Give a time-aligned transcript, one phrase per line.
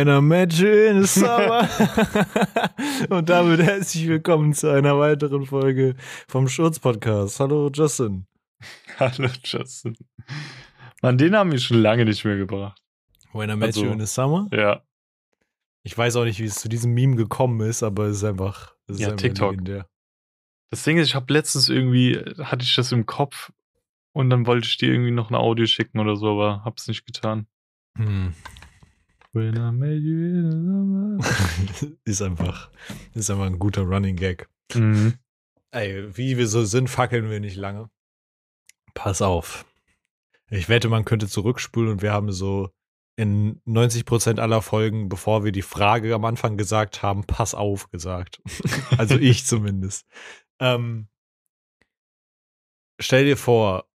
[0.00, 1.68] When I met you in the summer.
[3.10, 5.94] Und damit herzlich willkommen zu einer weiteren Folge
[6.26, 7.38] vom Schurz-Podcast.
[7.38, 8.26] Hallo Justin.
[8.98, 9.98] Hallo Justin.
[11.02, 12.80] Mann, den haben wir schon lange nicht mehr gebracht.
[13.34, 14.48] When I met Also, you in the summer?
[14.54, 14.82] Ja.
[15.82, 18.74] Ich weiß auch nicht, wie es zu diesem Meme gekommen ist, aber es ist einfach,
[18.86, 19.50] es ist Ja, einfach TikTok.
[19.50, 19.86] legendär.
[20.70, 23.52] Das Ding ist, ich habe letztens irgendwie, hatte ich das im Kopf
[24.14, 27.04] und dann wollte ich dir irgendwie noch ein Audio schicken oder so, aber hab's nicht
[27.04, 27.46] getan.
[27.98, 28.32] Hm.
[29.32, 31.20] When I met you in
[32.04, 32.70] ist einfach,
[33.14, 34.48] ist einfach ein guter Running Gag.
[34.74, 35.18] Mhm.
[35.70, 37.90] Ey, wie wir so sind, fackeln wir nicht lange.
[38.94, 39.64] Pass auf.
[40.48, 42.70] Ich wette, man könnte zurückspulen und wir haben so
[43.16, 48.42] in 90% aller Folgen, bevor wir die Frage am Anfang gesagt haben, pass auf gesagt.
[48.98, 50.06] also ich zumindest.
[50.58, 51.08] Ähm,
[52.98, 53.88] stell dir vor,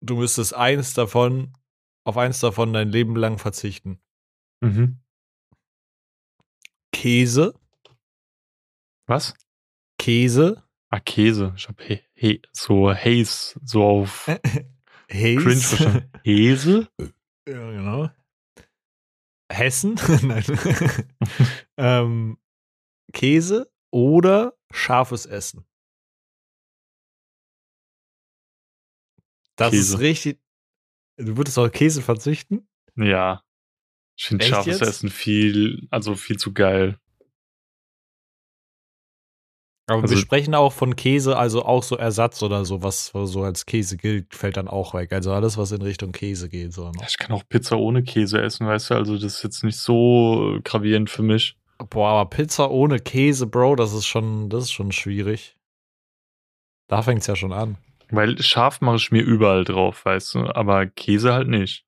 [0.00, 1.56] du müsstest eins davon,
[2.04, 4.00] auf eins davon dein Leben lang verzichten.
[4.64, 5.00] Mhm.
[6.92, 7.52] Käse,
[9.06, 9.34] Was?
[9.98, 11.52] Käse, Ah, Käse.
[11.56, 14.26] Ich hab he, he, so Haze, so auf.
[15.08, 16.10] Cringe verstanden.
[16.24, 16.88] Häse?
[17.46, 18.08] Ja, genau.
[19.52, 19.96] Hessen?
[20.22, 20.44] Nein.
[21.76, 22.38] ähm,
[23.12, 25.66] Käse oder scharfes Essen?
[29.56, 29.94] Das Käse.
[29.96, 30.40] ist richtig.
[31.18, 32.66] Du würdest auf Käse verzichten?
[32.96, 33.44] Ja.
[34.16, 34.88] Ich finde scharfes jetzt?
[34.88, 36.98] Essen viel, also viel zu geil.
[39.86, 43.42] Aber Also- wir sprechen auch von Käse, also auch so Ersatz oder so, was so
[43.42, 45.12] als Käse gilt, fällt dann auch weg.
[45.12, 46.72] Also alles, was in Richtung Käse geht.
[46.72, 46.84] So.
[46.98, 48.94] Ja, Ich kann auch Pizza ohne Käse essen, weißt du?
[48.94, 51.56] Also das ist jetzt nicht so gravierend für mich.
[51.90, 55.56] Boah, aber Pizza ohne Käse, Bro, das ist schon, das ist schon schwierig.
[56.88, 57.76] Da fängt's ja schon an.
[58.10, 60.38] Weil scharf mache ich mir überall drauf, weißt du?
[60.54, 61.83] Aber Käse halt nicht.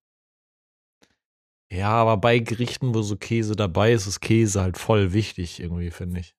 [1.70, 5.90] Ja, aber bei Gerichten, wo so Käse dabei ist, ist Käse halt voll wichtig irgendwie,
[5.90, 6.36] finde ich.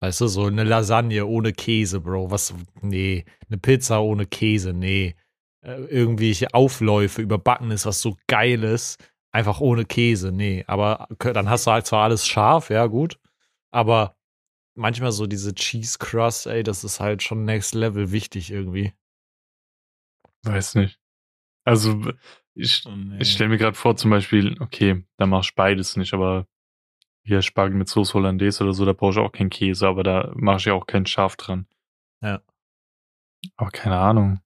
[0.00, 2.30] Weißt du, so eine Lasagne ohne Käse, Bro.
[2.30, 2.54] Was?
[2.82, 3.24] Nee.
[3.48, 5.16] Eine Pizza ohne Käse, nee.
[5.60, 8.98] Äh, irgendwelche Aufläufe überbacken ist, was so geil ist.
[9.32, 10.64] Einfach ohne Käse, nee.
[10.66, 13.18] Aber dann hast du halt zwar alles scharf, ja, gut.
[13.72, 14.16] Aber
[14.74, 18.94] manchmal so diese Cheese Crust, ey, das ist halt schon next level wichtig irgendwie.
[20.44, 20.98] Weiß nicht.
[21.64, 22.00] Also
[22.58, 23.18] ich, Nee.
[23.20, 26.46] ich stelle mir gerade vor, zum Beispiel, okay, da mach ich beides nicht, aber
[27.24, 30.32] hier Spargel mit Soße Hollandaise oder so, da brauche ich auch keinen Käse, aber da
[30.34, 31.66] mache ich ja auch kein Schaf dran.
[32.22, 32.40] Ja.
[33.56, 34.40] Aber keine Ahnung.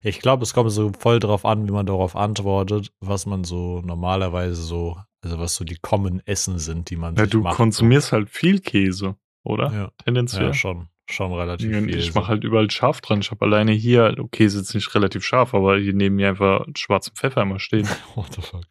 [0.00, 3.80] Ich glaube, es kommt so voll drauf an, wie man darauf antwortet, was man so
[3.80, 7.56] normalerweise so, also was so die Common Essen sind, die man Ja, du macht.
[7.56, 9.72] konsumierst halt viel Käse, oder?
[9.72, 10.46] Ja, Tendenziell.
[10.46, 11.98] ja schon, schon relativ Und viel.
[11.98, 12.18] ich so.
[12.20, 13.20] mache halt überall scharf dran.
[13.20, 16.66] Ich habe alleine hier, okay, ist jetzt nicht relativ scharf, aber hier neben mir einfach
[16.76, 17.86] schwarzen Pfeffer immer stehen.
[18.14, 18.64] What the fuck?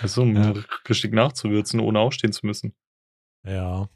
[0.00, 0.54] Also, um Ja.
[0.88, 2.74] richtig nachzuwürzen, ohne aufstehen zu müssen.
[3.46, 3.88] Ja.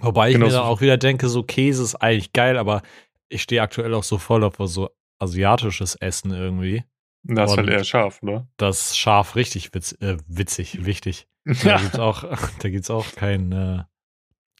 [0.00, 2.82] Wobei ich mir Genauso- dann auch wieder denke, so Käse ist eigentlich geil, aber
[3.28, 6.84] ich stehe aktuell auch so voll auf so asiatisches Essen irgendwie.
[7.22, 8.46] Das ist halt eher scharf, oder?
[8.58, 11.26] Das ist scharf richtig witz, äh, witzig, wichtig.
[11.64, 12.24] Da gibt's auch,
[12.62, 13.82] da gibt's auch kein, äh,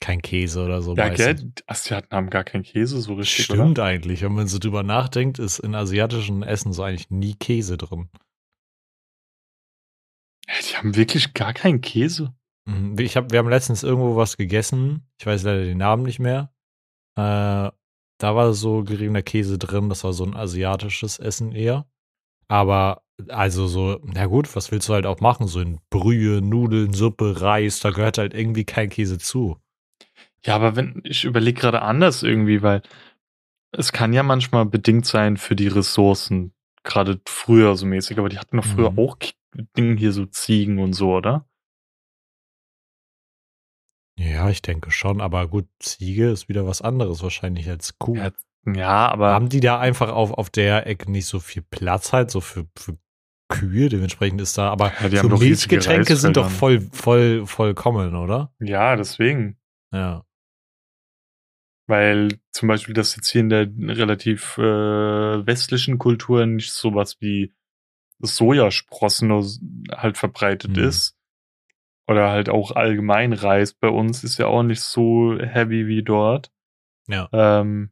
[0.01, 0.95] kein Käse oder so.
[0.95, 1.53] Ja, gell?
[1.67, 5.59] Asiaten haben gar keinen Käse so richtig, Stimmt eigentlich, wenn man so drüber nachdenkt, ist
[5.61, 8.09] in asiatischen Essen so eigentlich nie Käse drin.
[8.13, 8.25] oder?
[10.71, 12.35] Die haben wirklich gar keinen Käse.
[12.67, 16.19] Mhm, Ich hab, wir haben letztens irgendwo was gegessen, ich weiß leider den Namen nicht
[16.19, 16.53] mehr.
[17.17, 17.71] Äh,
[18.19, 21.87] da war so geriebener Käse drin, das war so ein asiatisches Essen eher.
[22.49, 25.47] Aber also so, na gut, was willst du halt auch machen?
[25.47, 29.59] So in Brühe, Nudeln, Suppe, Reis, da gehört halt irgendwie kein Käse zu.
[30.47, 32.83] Ja, aber wenn, ich überlege gerade anders irgendwie, weil
[33.73, 38.39] es kann ja manchmal bedingt sein für die Ressourcen, gerade früher so mäßig, aber die
[38.39, 38.99] hatten doch früher Mhm.
[38.99, 39.17] auch
[39.77, 41.49] Dinge hier so Ziegen und so, oder?
[44.19, 48.17] Ja, ich denke schon, aber gut, Ziege ist wieder was anderes wahrscheinlich als Kuh.
[48.17, 48.31] Ja,
[48.67, 52.31] Ja, aber Haben die da einfach auf, auf der Ecke nicht so viel Platz halt,
[52.31, 52.97] so für, für
[53.49, 53.89] Kühe?
[53.89, 58.53] Dementsprechend ist da, aber Ja, die so Milchgetränke sind doch voll, voll, vollkommen, oder?
[58.61, 59.59] ja, deswegen.
[59.93, 60.25] Ja.
[61.87, 64.63] Weil zum Beispiel das jetzt hier in der relativ äh,
[65.47, 67.53] westlichen Kultur nicht sowas wie
[68.21, 69.31] Sojasprossen
[69.93, 70.85] halt verbreitet Mhm.
[70.85, 71.17] ist.
[72.07, 76.51] Oder halt auch allgemein Reis bei uns ist ja auch nicht so heavy wie dort.
[77.07, 77.29] Ja.
[77.33, 77.91] Ähm,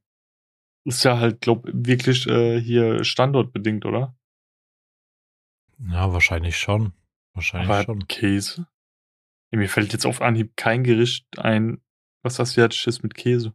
[0.84, 4.16] ist ja halt, glaub, wirklich äh, hier standortbedingt, oder?
[5.78, 6.92] Ja, wahrscheinlich schon.
[7.34, 8.06] Wahrscheinlich Aber schon.
[8.08, 8.66] Käse?
[9.50, 11.82] Mir fällt jetzt auf Anhieb kein Gericht ein,
[12.22, 13.54] was asiatisch ist mit Käse.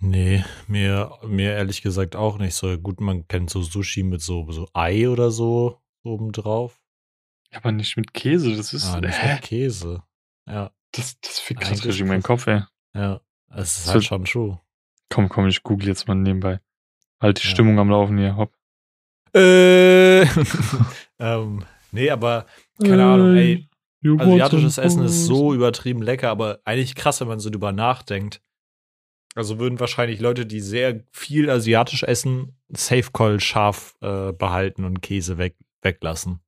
[0.00, 2.76] Nee, mir, mir ehrlich gesagt auch nicht so.
[2.78, 5.80] Gut, man kennt so Sushi mit so, so Ei oder so.
[6.02, 6.80] obendrauf.
[7.52, 8.86] Aber nicht mit Käse, das ist.
[8.86, 9.34] Ah, nicht hä?
[9.34, 10.02] mit Käse.
[10.46, 12.22] Ja, Das, das fickt Eigentlich gerade richtig meinen.
[12.22, 12.62] Kopf, ey.
[12.94, 13.20] ja.
[13.56, 14.60] Es ist Das halt schon true.
[15.10, 16.60] Komm, komm, ich google jetzt mal nebenbei.
[17.20, 17.50] Halt die Ja.
[17.52, 18.52] Stimmung am Laufen hier, hopp.
[19.32, 20.22] Äh.
[21.20, 22.46] ähm, nee, aber
[22.82, 23.68] keine Ahnung, ey.
[24.00, 27.72] Joghurt Asiatisches und Essen ist so übertrieben lecker, aber eigentlich krass, wenn man so drüber
[27.72, 28.42] nachdenkt.
[29.34, 35.00] Also würden wahrscheinlich Leute, die sehr viel asiatisch essen, Safe Call scharf äh, behalten und
[35.02, 36.40] Käse weg, weglassen.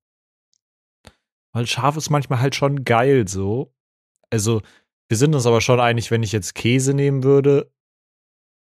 [1.53, 3.75] Weil scharf ist manchmal halt schon geil so.
[4.31, 4.63] Also,
[5.09, 7.71] wir sind uns aber schon einig, wenn ich jetzt Käse nehmen würde,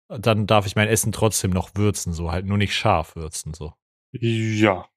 [0.09, 3.75] dann darf ich mein Essen trotzdem noch würzen, so halt nur nicht scharf würzen, so.
[4.12, 4.89] Ja.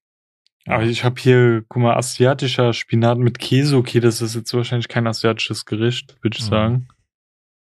[0.66, 3.76] Aber ich habe hier, guck mal, asiatischer Spinat mit Käse.
[3.78, 6.50] Okay, das ist jetzt wahrscheinlich kein asiatisches Gericht, würde ich Mhm.
[6.50, 6.88] sagen.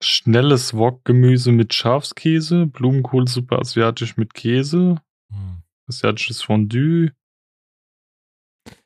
[0.02, 5.02] Schnelles Wokgemüse mit Schafskäse, Blumenkohlsuppe asiatisch mit Käse,
[5.32, 5.62] Hm.
[5.88, 7.12] asiatisches Fondue.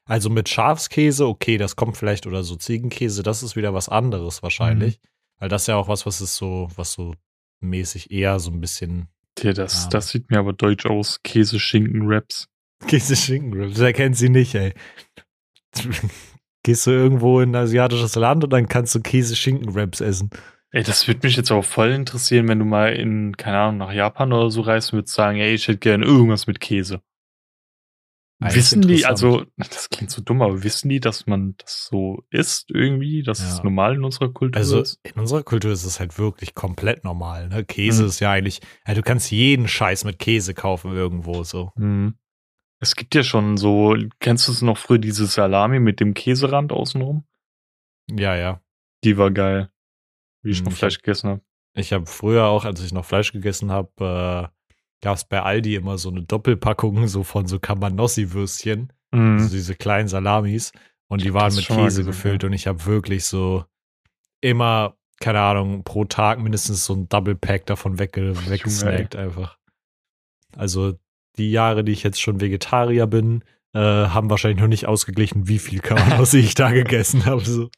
[0.08, 4.44] Also mit Schafskäse, okay, das kommt vielleicht, oder so Ziegenkäse, das ist wieder was anderes
[4.44, 5.00] wahrscheinlich.
[5.40, 7.16] Weil das ist ja auch was, was ist so, was so
[7.62, 9.90] mäßig eher so ein bisschen Tja, das, Ja.
[9.90, 11.22] das sieht mir aber deutsch aus.
[11.24, 12.48] Käse, Schinken, Wraps.
[12.88, 13.80] Käse-Schinken-Wraps.
[13.80, 14.74] Wer kennt sie nicht, ey?
[16.64, 20.30] Gehst du irgendwo in ein asiatisches Land und dann kannst du Käse-Schinken-Wraps essen.
[20.76, 23.94] Ey, das würde mich jetzt auch voll interessieren, wenn du mal in, keine Ahnung, nach
[23.94, 27.02] Japan oder so reist und würdest sagen, ey, ich hätte gerne irgendwas mit Käse.
[28.42, 32.26] Eigentlich wissen die, also, das klingt so dumm, aber wissen die, dass man das so
[32.30, 33.64] isst irgendwie, dass es Ja.
[33.64, 35.00] normal in unserer Kultur Also ist?
[35.04, 37.48] in unserer Kultur ist es halt wirklich komplett normal.
[37.48, 37.64] Ne?
[37.64, 38.10] Käse Mhm.
[38.10, 41.72] ist ja eigentlich, ja, du kannst jeden Scheiß mit Käse kaufen irgendwo so.
[41.78, 42.16] Mhm.
[42.82, 46.74] Es gibt ja schon so, kennst du es noch früher, diese Salami mit dem Käserand
[46.74, 47.24] außenrum?
[48.12, 48.62] Ja, ja.
[49.06, 49.70] Die war geil.
[50.46, 51.42] Wie ich Mhm, noch ich Fleisch gegessen habe.
[51.74, 55.76] Ich habe früher auch, als ich noch Fleisch gegessen habe, äh, gab es bei Aldi
[55.76, 60.72] immer so eine Doppelpackung so von so Kamanossi-Würstchen, also diese kleinen Salamis.
[61.08, 62.48] Und die hab waren mit Käse gesehen, gefüllt ja.
[62.48, 63.66] und ich habe wirklich so
[64.42, 69.58] immer, keine Ahnung, pro Tag mindestens so ein Double Pack davon wegge weggesnackt einfach.
[70.56, 70.98] Also
[71.38, 73.44] die Jahre, die ich jetzt schon Vegetarier bin,
[73.74, 77.44] äh, haben wahrscheinlich noch nicht ausgeglichen, wie viel Kamanossi ich da gegessen habe.
[77.44, 77.70] So.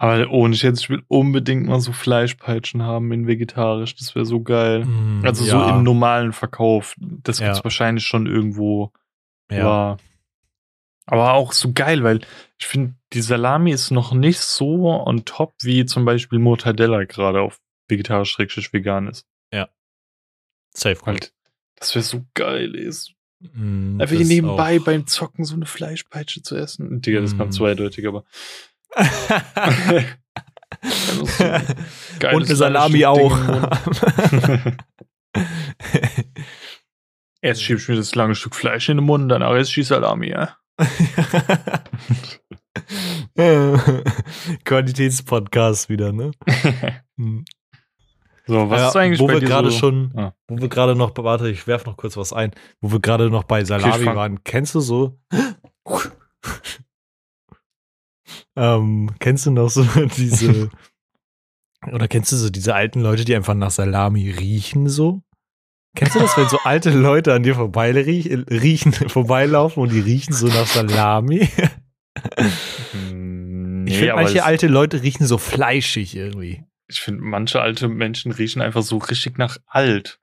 [0.00, 3.96] Aber ohne jetzt, ich will unbedingt mal so Fleischpeitschen haben in vegetarisch.
[3.96, 4.84] Das wäre so geil.
[4.84, 6.94] Mm, Also so ja, im normalen Verkauf.
[7.00, 7.64] Das gibt's Ja.
[7.64, 8.92] wahrscheinlich schon irgendwo.
[9.50, 9.60] ja.
[9.64, 9.96] Aber,
[11.06, 12.20] aber auch so geil, weil
[12.58, 17.40] ich finde, die Salami ist noch nicht so on top, wie zum Beispiel Mortadella gerade
[17.40, 17.58] auf
[17.88, 19.26] vegetarisch-vegan ist.
[20.74, 21.14] Safe Call.
[21.14, 21.32] Halt,
[21.76, 23.14] das wäre so geil ist.
[23.40, 27.00] Mm, Einfach hier nebenbei beim Zocken so eine Fleischpeitsche zu essen.
[27.00, 27.50] Digga, das Mm.
[27.50, 28.24] zweideutig, aber.
[30.82, 33.36] So Und geiles eine Salami auch.
[37.40, 40.30] Erst schieb ich mir das lange Stück Fleisch in den Mund, danach ich die Salami,
[40.30, 40.56] ja.
[44.64, 46.30] Qualitätspodcast wieder, ne?
[47.18, 47.44] Hm.
[48.46, 49.78] so, was Ja, ist eigentlich wo bei wir gerade so?
[49.78, 50.32] schon, Ah.
[50.46, 53.42] wo wir gerade noch, warte, ich werf noch kurz was ein, wo wir gerade noch
[53.42, 54.44] bei Salami waren.
[54.44, 55.18] Kennst du so?
[58.58, 59.84] Ähm, kennst du noch so
[60.16, 60.70] diese
[61.92, 65.22] oder kennst du so diese alten Leute, die einfach nach Salami riechen so?
[65.96, 70.32] Kennst du das, wenn so alte Leute an dir vorbei riechen, vorbeilaufen und die riechen
[70.34, 71.48] so nach Salami?
[72.92, 76.64] Hm, Ich nee, finde, aber manche alte Leute riechen so fleischig irgendwie.
[76.88, 80.20] ich finde, manche alte Menschen riechen einfach so richtig nach alt.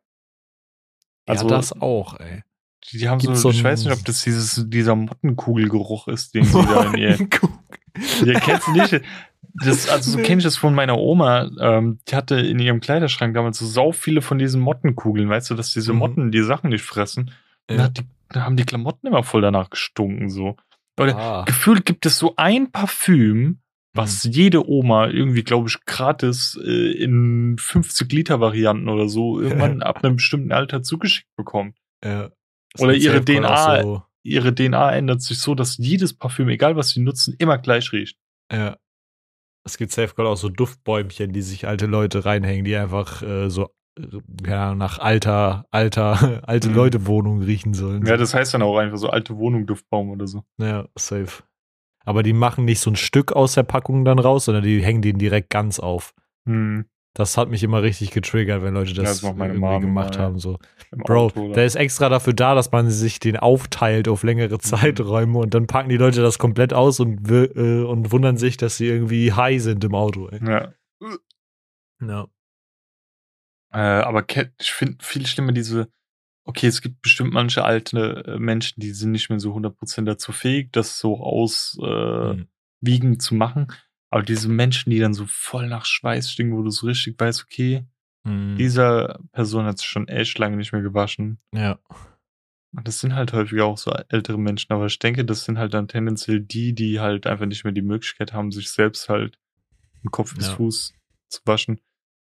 [1.25, 2.44] Also, ja, das auch, ey.
[2.92, 6.46] die, die haben so, so ich weiß nicht, ob das dieses, dieser Mottenkugelgeruch ist, den
[6.46, 7.18] sie da in ihr.
[8.25, 9.01] Ja, kennst du nicht?
[9.63, 11.49] Das, also so kenne ich das von meiner Oma.
[11.59, 15.55] Ähm, die hatte in ihrem Kleiderschrank damals so sau viele von diesen Mottenkugeln, weißt du,
[15.55, 15.99] dass diese Mhm.
[15.99, 17.31] Motten die Sachen nicht fressen.
[17.69, 17.87] Ja.
[17.89, 20.55] die, da haben die Klamotten immer voll danach gestunken, so.
[20.99, 21.43] Oder Ah.
[21.45, 23.59] gefühlt gibt es so ein Parfüm,
[23.93, 24.31] was Mhm.
[24.31, 30.03] jede Oma irgendwie, glaube ich, gratis äh, in 50 Liter Varianten oder so irgendwann ab
[30.03, 31.77] einem bestimmten Alter zugeschickt bekommt.
[32.03, 32.29] Ja.
[32.77, 33.81] Oder ihre DNA.
[33.83, 37.91] So, Ihre DNA ändert sich so, dass jedes Parfüm, egal was sie nutzen, immer gleich
[37.91, 38.17] riecht.
[38.51, 38.77] ja.
[39.67, 43.70] Es gibt Safe auch so Duftbäumchen, die sich alte Leute reinhängen, die einfach äh, so
[44.00, 46.75] äh, ja, nach alter, alter, alte Mhm.
[46.75, 48.05] Leute Wohnung riechen sollen.
[48.05, 50.44] Ja, das heißt dann auch einfach so alte Wohnung, Duftbaum oder so.
[50.60, 51.44] ja, safe.
[52.03, 55.01] Aber die machen nicht so ein Stück aus der Packung dann raus, sondern die hängen
[55.01, 56.13] den direkt ganz auf.
[56.48, 56.86] Hm,
[57.17, 59.81] Das hat mich immer richtig getriggert, wenn Leute Ja, das, das macht meine irgendwie Mom
[59.81, 60.22] gemacht ja.
[60.22, 60.38] haben.
[60.38, 60.60] So.
[60.91, 64.27] Bro, Auto, der ist extra dafür da, dass man sich den aufteilt auf Mhm.
[64.29, 68.57] längere Zeiträume und dann packen die Leute das komplett aus und, äh, und wundern sich,
[68.57, 70.27] dass sie irgendwie high sind im Auto.
[70.27, 70.39] Ey.
[70.45, 70.74] ja.
[72.01, 72.27] Ja.
[73.72, 74.25] Äh, aber
[74.60, 75.88] ich finde viel schlimmer diese,
[76.43, 80.34] okay, es gibt bestimmt manche alte äh, Menschen, die sind nicht mehr so 100% dazu
[80.34, 82.50] fähig, das so auswiegend
[82.84, 83.19] äh, Mhm.
[83.19, 83.67] zu machen.
[84.15, 87.43] Aber diese Menschen, die dann so voll nach Schweiß stinken, wo du so richtig weißt,
[87.43, 87.84] okay,
[88.24, 88.55] Mhm.
[88.55, 91.38] dieser Person hat sich schon echt lange nicht mehr gewaschen.
[91.53, 91.79] Ja.
[92.74, 95.74] Und das sind halt häufiger auch so ältere Menschen, aber ich denke, das sind halt
[95.74, 99.38] dann tendenziell die, die halt einfach nicht mehr die Möglichkeit haben, sich selbst halt
[100.01, 100.55] den Kopf bis Ja.
[100.55, 100.93] Fuß
[101.27, 101.81] zu waschen.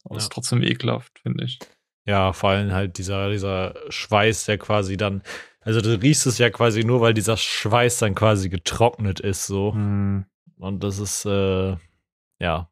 [0.03, 0.19] Aber Ja.
[0.19, 1.57] ist trotzdem ekelhaft, finde ich.
[2.05, 5.21] Ja, vor allem halt dieser, dieser Schweiß, der quasi dann,
[5.61, 9.73] also du riechst es ja quasi nur, weil dieser Schweiß dann quasi getrocknet ist, so.
[9.73, 10.25] Hm.
[10.57, 11.75] Und das ist, äh,
[12.39, 12.69] ja.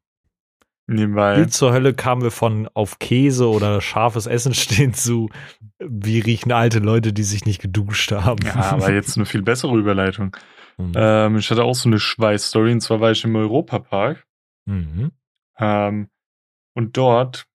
[0.87, 1.41] Nebenbei.
[1.41, 5.29] Wie zur Hölle kamen wir von auf Käse oder scharfes Essen stehen zu,
[5.79, 8.45] wie riechen alte Leute, die sich nicht geduscht haben.
[8.45, 10.35] Ja, aber jetzt eine viel bessere Überleitung.
[10.77, 10.91] Mhm.
[10.95, 14.25] Ähm, ich hatte auch so eine Schweiß-Story, und zwar war ich im Europapark.
[14.65, 15.11] Mhm.
[15.57, 16.09] Ähm,
[16.73, 17.47] und dort,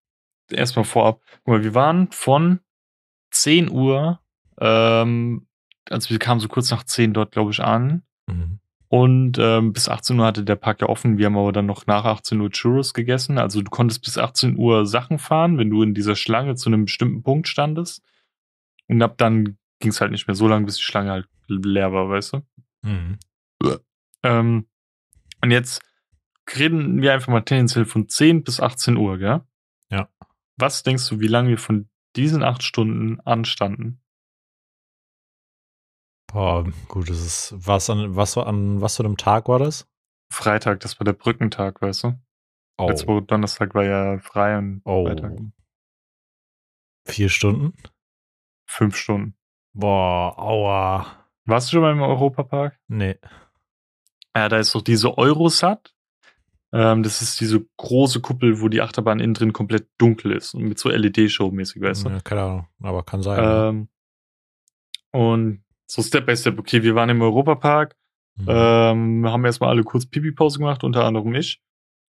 [0.50, 2.60] erstmal vorab, guck mal, wir waren von
[3.30, 4.20] 10 Uhr,
[4.58, 5.46] ähm,
[5.88, 8.02] also wir kamen so kurz nach 10 dort, glaube ich, an.
[8.26, 8.59] Mhm.
[8.92, 11.16] Und ähm, bis 18 Uhr hatte der Park ja offen.
[11.16, 13.38] Wir haben aber dann noch nach 18 Uhr Churros gegessen.
[13.38, 16.86] Also du konntest bis 18 Uhr Sachen fahren, wenn du in dieser Schlange zu einem
[16.86, 18.02] bestimmten Punkt standest.
[18.88, 21.92] Und ab dann ging es halt nicht mehr so lange, bis die Schlange halt leer
[21.92, 22.42] war, weißt du?
[22.82, 23.18] Mhm.
[24.24, 24.66] Ähm,
[25.40, 25.82] und jetzt
[26.56, 29.42] reden wir einfach mal tendenziell von 10 bis 18 Uhr, gell?
[29.90, 30.08] Ja.
[30.56, 34.00] Was denkst du, wie lange wir von diesen acht Stunden anstanden?
[36.32, 39.88] Boah, gut, das ist, was an, was an, was für einem Tag war das?
[40.32, 42.20] Freitag, das war der Brückentag, weißt du?
[42.78, 45.06] Oh, Letzte Woche Donnerstag war ja frei und Oh.
[45.06, 45.32] Freitag
[47.06, 47.74] vier Stunden?
[48.66, 49.34] fünf Stunden.
[49.72, 51.26] Boah, aua.
[51.44, 52.78] Warst du schon mal im Europapark?
[52.86, 53.16] Nee.
[54.36, 55.92] Ja, da ist doch diese Eurosat.
[56.72, 60.62] Ähm, das ist diese große Kuppel, wo die Achterbahn innen drin komplett dunkel ist und
[60.62, 62.10] mit so LED-Show-mäßig, weißt du?
[62.10, 63.42] Ja, keine Ahnung, aber kann sein.
[63.42, 63.68] ja.
[63.70, 63.88] Ähm,
[65.10, 67.96] und so Step by Step, okay, wir waren im Europapark,
[68.36, 68.46] Mhm.
[68.48, 71.60] ähm, haben erstmal alle kurz Pipi-Pause gemacht, unter anderem ich.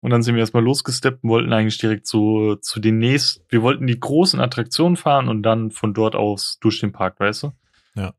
[0.03, 3.63] Und dann sind wir erstmal losgesteppt und wollten eigentlich direkt so zu den nächsten, wir
[3.63, 7.53] wollten die großen Attraktionen fahren und dann von dort aus durch den Park, weißt du?
[7.95, 8.15] Ja.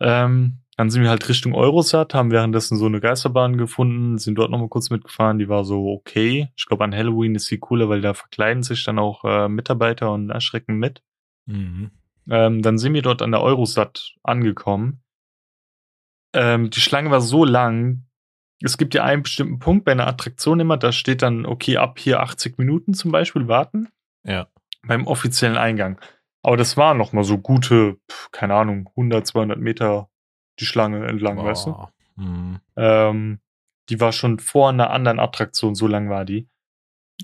[0.00, 4.50] Ähm, dann sind wir halt Richtung Eurosat, haben währenddessen so eine Geisterbahn gefunden, sind dort
[4.50, 6.48] nochmal kurz mitgefahren, die war so okay.
[6.56, 10.12] Ich glaube, an Halloween ist sie cooler, weil da verkleiden sich dann auch äh, Mitarbeiter
[10.12, 11.02] und erschrecken mit.
[11.46, 11.90] Mhm.
[12.28, 15.02] Ähm, dann sind wir dort an der Eurosat angekommen.
[16.36, 18.04] Ähm, die Schlange war so lang.
[18.62, 21.98] Es gibt ja einen bestimmten Punkt bei einer Attraktion immer, da steht dann, okay, ab
[21.98, 23.88] hier 80 Minuten zum Beispiel warten
[24.24, 24.46] Ja.
[24.86, 26.00] beim offiziellen Eingang.
[26.42, 27.98] Aber das war noch mal so gute,
[28.32, 30.08] keine Ahnung, 100, 200 Meter
[30.58, 31.88] die Schlange entlang, weißt du?
[32.16, 32.60] Mhm.
[32.76, 33.40] Ähm,
[33.88, 36.48] die war schon vor einer anderen Attraktion, so lang war die.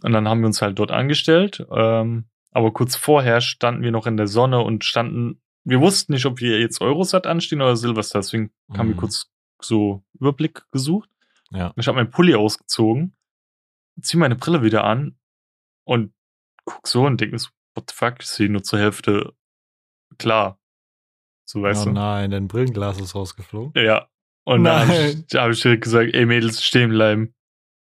[0.03, 1.67] Und dann haben wir uns halt dort angestellt.
[1.71, 6.27] Ähm, aber kurz vorher standen wir noch in der Sonne und standen, wir wussten nicht,
[6.27, 8.19] ob wir jetzt Eurosat anstehen oder Silvester.
[8.19, 9.01] Deswegen haben wir Mhm.
[9.01, 11.09] kurz so Überblick gesucht.
[11.51, 11.73] Ja.
[11.77, 13.15] Ich habe meinen Pulli ausgezogen,
[14.01, 15.17] zieh meine Brille wieder an
[15.85, 16.13] und
[16.65, 19.35] guck so und denke mir so, what the fuck, ich sehe nur zur Hälfte
[20.19, 20.59] klar.
[21.45, 21.93] So weißt oh du.
[21.93, 23.73] nein, dein Brillenglas ist rausgeflogen.
[23.83, 24.09] Ja.
[24.45, 25.25] Und dann habe Nein.
[25.29, 27.35] ich, hab ich direkt gesagt, ey Mädels, stehen bleiben.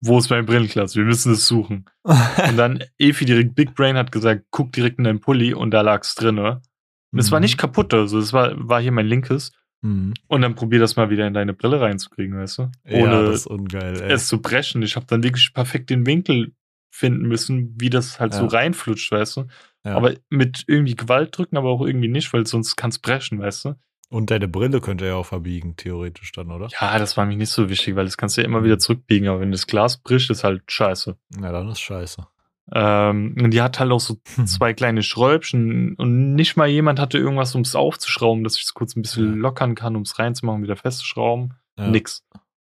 [0.00, 0.94] Wo ist mein Brillenglas?
[0.96, 1.84] Wir müssen es suchen.
[2.04, 5.80] Und dann Efi direkt Big Brain hat gesagt, guck direkt in deinen Pulli und da
[5.82, 6.62] lag's drinne.
[7.12, 7.44] Und es war Mhm.
[7.44, 9.52] nicht kaputt, also es war, war hier mein linkes.
[9.80, 10.12] Mhm.
[10.26, 12.70] Und dann probier das mal wieder in deine Brille reinzukriegen, weißt du?
[12.84, 14.82] ja, Ohne das ist ungeil, es zu brechen.
[14.82, 16.52] Ich habe dann wirklich perfekt den Winkel
[16.90, 18.48] finden müssen, wie das halt so Ja.
[18.50, 19.44] reinflutscht, weißt du?
[19.84, 19.94] Ja.
[19.96, 23.74] Aber mit irgendwie Gewalt drücken, aber auch irgendwie nicht, weil sonst kann's brechen, weißt du?
[24.10, 26.68] Und deine Brille könnte ja auch verbiegen, theoretisch dann, oder?
[26.80, 28.64] Ja, das war mir nicht so wichtig, weil das kannst du ja immer Mhm.
[28.64, 31.16] wieder zurückbiegen, aber wenn das Glas bricht, ist halt scheiße.
[31.40, 32.26] Ja, dann ist scheiße.
[32.74, 37.16] Ähm, und die hat halt auch so zwei kleine Schräubchen und nicht mal jemand hatte
[37.18, 39.40] irgendwas, um es aufzuschrauben, dass ich es kurz ein bisschen Ja.
[39.40, 41.54] lockern kann, um es reinzumachen, wieder festzuschrauben.
[41.78, 41.88] Ja.
[41.88, 42.24] Nix.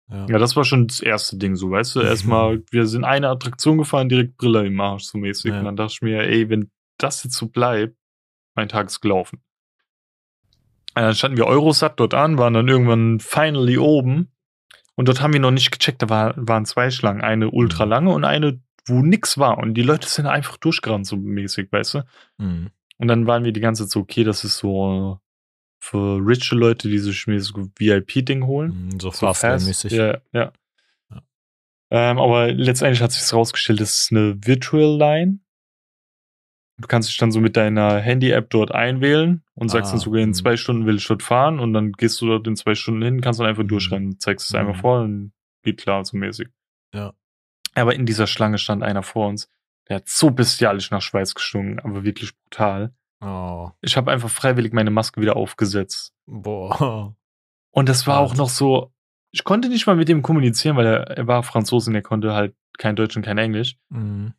[0.09, 0.25] Ja.
[0.29, 3.77] Ja, das war schon das erste Ding, so, weißt du, erstmal, wir sind eine Attraktion
[3.77, 5.51] gefahren, direkt Brille im Arsch, so mäßig.
[5.53, 7.95] Und dann dachte ich mir, ey, wenn das jetzt so bleibt,
[8.55, 9.41] mein Tag ist gelaufen.
[10.95, 14.31] Äh, Dann standen wir Eurosat dort an, waren dann irgendwann finally oben.
[14.95, 17.21] Und dort haben wir noch nicht gecheckt, da war, waren zwei Schlangen.
[17.21, 19.57] Eine ultra lange und eine, wo nix war.
[19.57, 22.03] Und die Leute sind einfach durchgerannt, so mäßig, weißt du.
[22.37, 22.71] Mhm.
[22.97, 25.19] Und dann waren wir die ganze Zeit so, okay, das ist so
[25.83, 28.85] für riche Leute, die sich so VIP-Ding holen.
[28.85, 29.91] Mhm, So So Fastline-mäßig.
[29.93, 30.51] Ja, ja.
[31.09, 31.21] Ja.
[31.89, 35.39] Ähm, aber letztendlich hat sich rausgestellt, das ist eine Virtual Line.
[36.79, 40.21] Du kannst dich dann so mit deiner Handy-App dort einwählen und sagst Ah, dann sogar
[40.21, 40.33] in mhm.
[40.33, 43.21] zwei Stunden will ich dort fahren und dann gehst du dort in zwei Stunden hin,
[43.21, 43.67] kannst dann einfach Mhm.
[43.67, 45.31] durchrennen, zeigst es einfach vor und
[45.63, 46.47] geht klar, so mäßig.
[46.93, 47.13] Ja.
[47.75, 49.49] Aber in dieser Schlange stand einer vor uns,
[49.87, 52.93] der hat so bestialisch nach Schweiß gestunken, aber wirklich brutal.
[53.21, 53.69] Oh.
[53.81, 56.13] Ich habe einfach freiwillig meine Maske wieder aufgesetzt.
[56.25, 57.15] Boah.
[57.71, 58.91] Und das war auch noch so,
[59.31, 62.33] ich konnte nicht mal mit ihm kommunizieren, weil er, er war Franzose und er konnte
[62.33, 63.77] halt kein Deutsch und kein Englisch.
[63.89, 64.33] Mhm.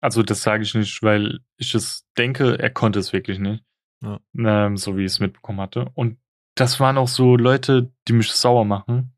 [0.00, 3.64] Also das sage ich nicht, weil ich es denke, er konnte es wirklich nicht.
[4.02, 4.20] Ja.
[4.36, 5.90] Ähm, so wie ich es mitbekommen hatte.
[5.94, 6.18] Und
[6.56, 9.14] das waren auch so Leute, die mich sauer machen.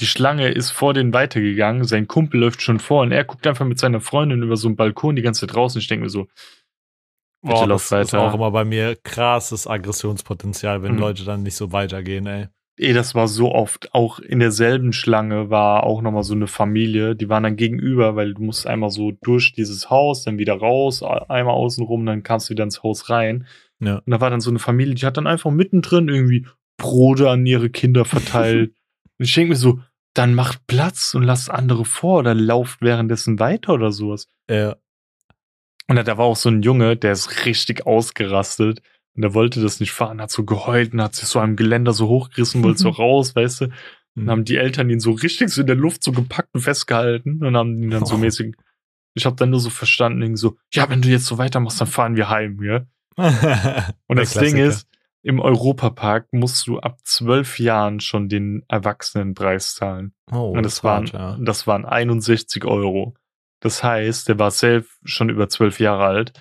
[0.00, 3.66] Die Schlange ist vor denen weitergegangen, sein Kumpel läuft schon vor und er guckt einfach
[3.66, 5.80] mit seiner Freundin über so einen Balkon die ganze Zeit draußen.
[5.80, 6.28] Ich denke mir so,
[7.42, 10.98] bitte das ist auch immer bei mir krasses Aggressionspotenzial, wenn Mhm.
[10.98, 12.46] Leute dann nicht so weitergehen, ey.
[12.80, 13.92] Ey, das war so oft.
[13.92, 17.16] Auch in derselben Schlange war auch nochmal so eine Familie.
[17.16, 21.02] Die waren dann gegenüber, weil du musst einmal so durch dieses Haus, dann wieder raus,
[21.02, 23.46] einmal außen rum, dann kamst du wieder ins Haus rein.
[23.80, 23.96] Ja.
[23.96, 27.44] Und da war dann so eine Familie, die hat dann einfach mittendrin irgendwie Brote an
[27.46, 28.70] ihre Kinder verteilt.
[29.18, 29.80] und ich denke mir so,
[30.18, 34.28] dann macht Platz und lasst andere vor oder lauft währenddessen weiter oder sowas.
[34.50, 34.76] Ja.
[35.86, 38.82] Und da war auch so ein Junge, der ist richtig ausgerastet.
[39.14, 41.92] Und der wollte das nicht fahren, hat so geheult und hat sich so am Geländer
[41.92, 43.66] so hochgerissen, wollte so raus, weißt du.
[43.66, 43.70] Mhm.
[44.14, 47.42] Dann haben die Eltern ihn so richtig so in der Luft so gepackt und festgehalten
[47.44, 48.18] und haben ihn dann so Oh.
[48.18, 48.54] mäßig.
[49.14, 52.16] Ich habe dann nur so verstanden, so, ja, wenn du jetzt so weitermachst, dann fahren
[52.16, 52.84] wir heim, ja.
[54.06, 54.64] Und das Ding Klassiker.
[54.66, 54.87] ist,
[55.28, 60.14] im Europapark musst du ab zwölf Jahren schon den Erwachsenenpreis zahlen.
[60.32, 61.38] oh, und das waren, hart, ja.
[61.40, 63.14] das waren 61 Euro.
[63.60, 66.32] Das heißt, der war selbst schon über zwölf Jahre alt.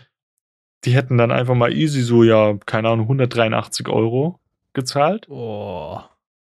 [0.85, 4.39] Die hätten dann einfach mal easy so, ja, keine Ahnung, 183 Euro
[4.73, 5.27] gezahlt.
[5.29, 5.99] Oh.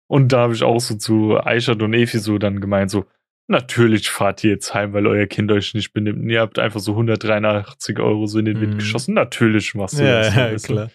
[0.06, 3.04] Und da habe ich auch so zu Aishat und Efi so dann gemeint, so,
[3.48, 6.20] natürlich fahrt ihr jetzt heim, weil euer Kind euch nicht benimmt.
[6.22, 8.78] Und ihr habt einfach so 183 Euro so in den Wind Mhm.
[8.78, 9.14] geschossen.
[9.14, 10.34] Natürlich machst du Ja, das.
[10.36, 10.90] ja, klar.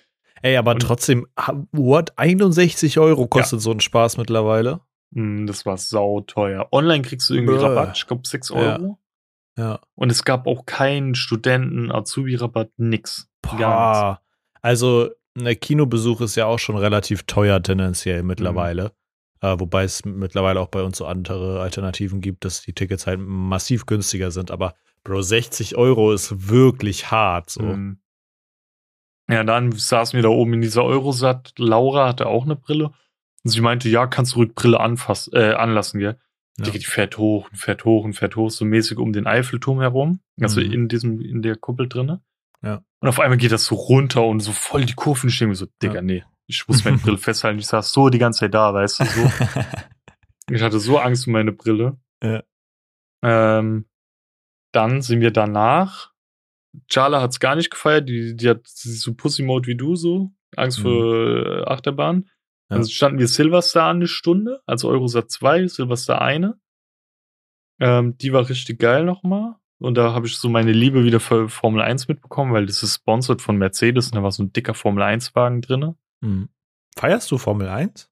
[0.46, 2.14] Ey, aber Und- trotzdem, ha- what?
[2.18, 4.82] 61 Euro kostet so ein Spaß mittlerweile.
[5.12, 6.68] Mm, Das war sauteuer.
[6.72, 7.62] Online kriegst du irgendwie Bäh.
[7.64, 8.56] Rabatt, ich glaube 6 Ja.
[8.78, 9.00] Euro.
[9.58, 9.80] Ja.
[9.96, 13.28] Und es gab auch keinen Studenten, Azubi-Rabatt, nix.
[13.58, 14.22] Gar.
[14.62, 18.92] Also, ein Kinobesuch ist ja auch schon relativ teuer tendenziell mittlerweile.
[19.42, 23.20] Äh, wobei es mittlerweile auch bei uns so andere Alternativen gibt, dass die Tickets halt
[23.20, 24.52] massiv günstiger sind.
[24.52, 27.50] Aber Bro, 60 Euro ist wirklich hart.
[27.52, 27.62] So.
[27.64, 28.00] Mm.
[29.30, 31.54] Ja, dann saßen wir da oben in dieser Eurosat.
[31.58, 32.92] Laura hatte auch eine Brille.
[33.44, 36.20] Und sie meinte, ja, kannst du ruhig Brille anfassen, äh, anlassen, gell?
[36.58, 36.70] Ja.
[36.70, 40.20] Die fährt hoch und fährt hoch und fährt hoch, so mäßig um den Eiffelturm herum.
[40.40, 40.72] Also Mhm.
[40.72, 42.22] in diesem, in der Kuppel drinne.
[42.64, 42.82] Ja.
[43.02, 45.54] Und auf einmal geht das so runter und so voll die Kurven stehen.
[45.54, 46.02] So, Digga, Ja.
[46.02, 47.60] nee, ich muss meine Brille festhalten.
[47.60, 49.32] Ich saß so die ganze Zeit da, weißt du, so.
[50.52, 51.98] Ich hatte so Angst um meine Brille.
[52.24, 52.44] Ja.
[53.24, 53.86] Ähm,
[54.72, 56.14] dann sind wir danach.
[56.88, 58.10] Charla hat's gar nicht gefeiert.
[58.10, 60.32] Die, die hat so Pussy-Mode wie du, so.
[60.56, 60.84] Angst Mhm.
[60.84, 62.30] vor äh, Achterbahn.
[62.70, 62.78] Ja.
[62.78, 66.60] Dann standen wir Silverstar eine Stunde, also Eurosat 2, Silverstar eine.
[67.80, 69.56] Ähm, die war richtig geil nochmal.
[69.78, 72.96] Und da habe ich so meine Liebe wieder für Formel 1 mitbekommen, weil das ist
[72.96, 75.96] sponsored von Mercedes und da war so ein dicker Formel 1-Wagen drinne.
[76.24, 76.48] Hm.
[76.98, 78.10] Feierst du Formel 1?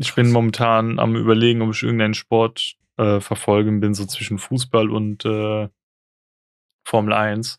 [0.00, 3.72] Ich bin momentan am überlegen, ob ich irgendeinen Sport äh, verfolge.
[3.72, 5.68] Bin so zwischen Fußball und äh,
[6.88, 7.58] Formel 1.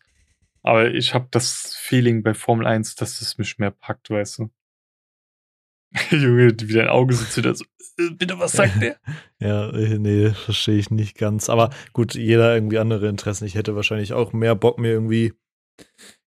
[0.62, 4.50] Aber ich habe das Feeling bei Formel 1, dass es mich mehr packt, weißt du.
[6.10, 7.56] Junge, wie dein Auge so zittert.
[7.58, 7.64] So,
[7.98, 8.98] äh, bitte, was sagt der?
[9.40, 11.48] Ja, äh, nee, verstehe ich nicht ganz.
[11.48, 13.46] Aber gut, jeder irgendwie andere Interessen.
[13.46, 15.32] Ich hätte wahrscheinlich auch mehr Bock, mir irgendwie.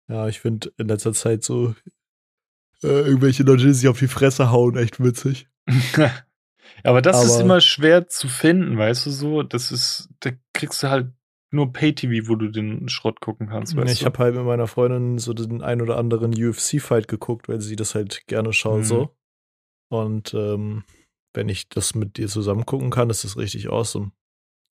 [0.07, 1.75] Ja, ich finde in letzter Zeit so
[2.83, 5.47] äh, irgendwelche Leute, die sich auf die Fresse hauen, echt witzig.
[6.83, 9.43] Aber das ist Aber- immer schwer zu finden, weißt du so?
[9.43, 11.13] Das ist, da kriegst du halt
[11.53, 14.05] nur Pay-TV, wo du den Schrott gucken kannst, weißt ich du?
[14.05, 17.95] habe halt mit meiner Freundin so den ein oder anderen UFC-Fight geguckt, weil sie das
[17.95, 18.83] halt gerne schaut Mhm.
[18.83, 19.15] so.
[19.89, 20.83] Und ähm,
[21.33, 24.11] wenn ich das mit dir zusammen gucken kann, ist das richtig awesome.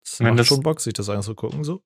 [0.04, 1.82] Es Wenn macht das- schon Bock, sich das anzugucken, so.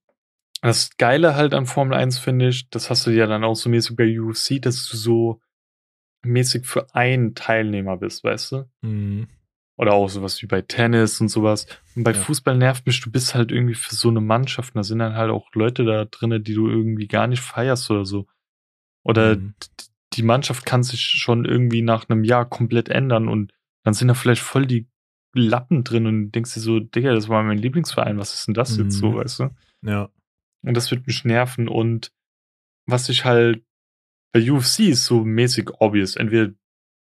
[0.60, 3.68] Das Geile halt an Formel 1 finde ich, das hast du ja dann auch so
[3.68, 5.40] mäßig bei UFC, dass du so
[6.24, 8.70] mäßig für einen Teilnehmer bist, weißt du?
[8.82, 9.26] Mhm.
[9.78, 11.66] Oder auch sowas wie bei Tennis und sowas.
[11.96, 12.20] Und bei Ja.
[12.20, 14.74] Fußball nervt mich, du bist halt irgendwie für so eine Mannschaft.
[14.74, 17.90] Und da sind dann halt auch Leute da drinne, die du irgendwie gar nicht feierst
[17.90, 18.26] oder so.
[19.04, 19.54] Oder Mhm.
[20.14, 23.52] die Mannschaft kann sich schon irgendwie nach einem Jahr komplett ändern und
[23.84, 24.86] dann sind da vielleicht voll die
[25.34, 28.76] Lappen drin und denkst dir so, Digga, das war mein Lieblingsverein, was ist denn das
[28.76, 29.16] jetzt so, Mhm.
[29.16, 29.50] weißt du?
[29.80, 30.10] Ja.
[30.62, 31.66] Und das wird mich nerven.
[31.68, 32.12] Und
[32.86, 33.64] was ich halt
[34.34, 36.16] bei UFC ist so mäßig obvious.
[36.16, 36.52] Entweder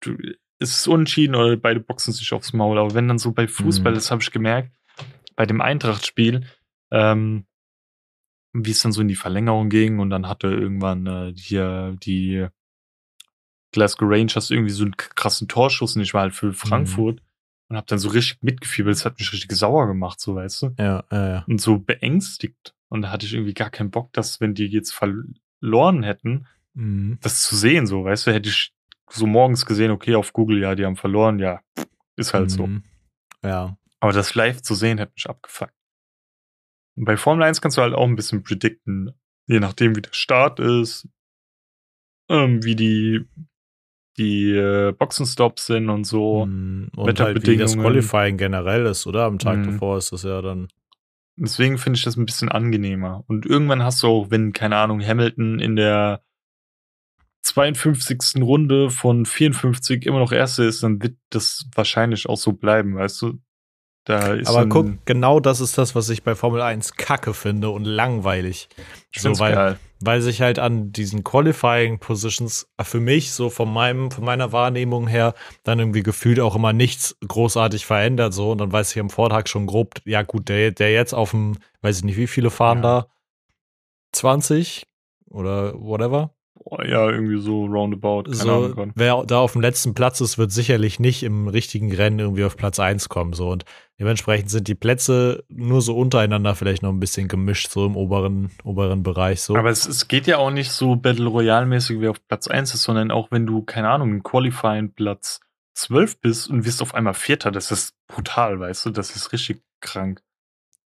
[0.01, 0.17] du,
[0.59, 2.77] es ist unentschieden oder beide boxen sich aufs Maul.
[2.79, 3.95] Aber wenn dann so bei Fußball, Mhm.
[3.95, 4.71] das habe ich gemerkt,
[5.35, 6.45] bei dem Eintracht-Spiel,
[6.91, 7.45] ähm,
[8.53, 12.47] wie es dann so in die Verlängerung ging und dann hatte irgendwann äh, hier die
[13.71, 17.21] Glasgow Rangers irgendwie so einen krassen Torschuss und ich war halt für Frankfurt
[17.69, 18.95] und habe dann so richtig mitgefiebert.
[18.95, 21.43] Das hat mich richtig sauer gemacht, so weißt du Ja, ja, ja.
[21.47, 22.73] und so beängstigt.
[22.89, 27.17] Und da hatte ich irgendwie gar keinen Bock, dass, wenn die jetzt verloren hätten, Mhm.
[27.21, 28.71] das zu sehen, so, weißt du, hätte ich
[29.09, 31.61] so morgens gesehen, okay, auf Google, ja, die haben verloren, ja,
[32.15, 32.67] ist halt so.
[32.67, 32.83] Mhm.
[33.43, 33.77] Ja.
[33.99, 35.73] Aber das live zu sehen, hätte mich abgefuckt.
[36.97, 39.11] Und bei Formel 1 kannst du halt auch ein bisschen predikten,
[39.47, 41.07] je nachdem, wie der Start ist,
[42.29, 43.25] ähm, wie die,
[44.17, 46.45] die äh, Boxenstops sind und so.
[46.45, 46.89] Mhm.
[46.95, 47.77] Und halt wie das.
[47.77, 49.23] Qualifying generell ist, oder?
[49.25, 49.71] Am Tag Mhm.
[49.71, 50.67] davor ist das ja dann.
[51.39, 53.23] Deswegen finde ich das ein bisschen angenehmer.
[53.27, 56.23] Und irgendwann hast du auch, wenn, keine Ahnung, Hamilton in der
[57.41, 58.41] 52.
[58.41, 63.21] Runde von 54 immer noch Erster ist, dann wird das wahrscheinlich auch so bleiben, weißt
[63.21, 63.33] du?
[64.05, 67.69] Da ist Aber guck, genau das ist das, was ich bei Formel 1 kacke finde
[67.71, 68.69] und langweilig.
[69.13, 69.79] so, weil- geil.
[69.99, 74.51] weil sich halt an diesen Qualifying Positions äh, für mich so von meinem von meiner
[74.53, 78.99] Wahrnehmung her dann irgendwie gefühlt auch immer nichts großartig verändert so und dann weiß ich
[79.01, 82.27] am Vortag schon grob ja gut der der jetzt auf dem weiß ich nicht wie
[82.27, 83.01] viele fahren Ja.
[83.01, 83.07] da
[84.13, 84.83] 20
[85.29, 86.31] oder whatever
[86.83, 88.23] ja, irgendwie so roundabout.
[88.23, 88.91] Keine so Ahnung.
[88.95, 92.57] wer da auf dem letzten Platz ist wird sicherlich nicht im richtigen Rennen irgendwie auf
[92.57, 93.65] Platz 1 kommen so und
[93.99, 98.51] dementsprechend sind die Plätze nur so untereinander vielleicht noch ein bisschen gemischt so im oberen
[98.63, 102.25] oberen Bereich so Aber es, es geht ja auch nicht so Battle Royale-mäßig wie auf
[102.27, 105.39] Platz 1 ist, sondern auch wenn du, keine Ahnung, im Qualifying Platz
[105.75, 108.89] 12 bist und wirst auf einmal Vierter, das ist brutal, weißt du?
[108.89, 110.21] Das ist richtig krank.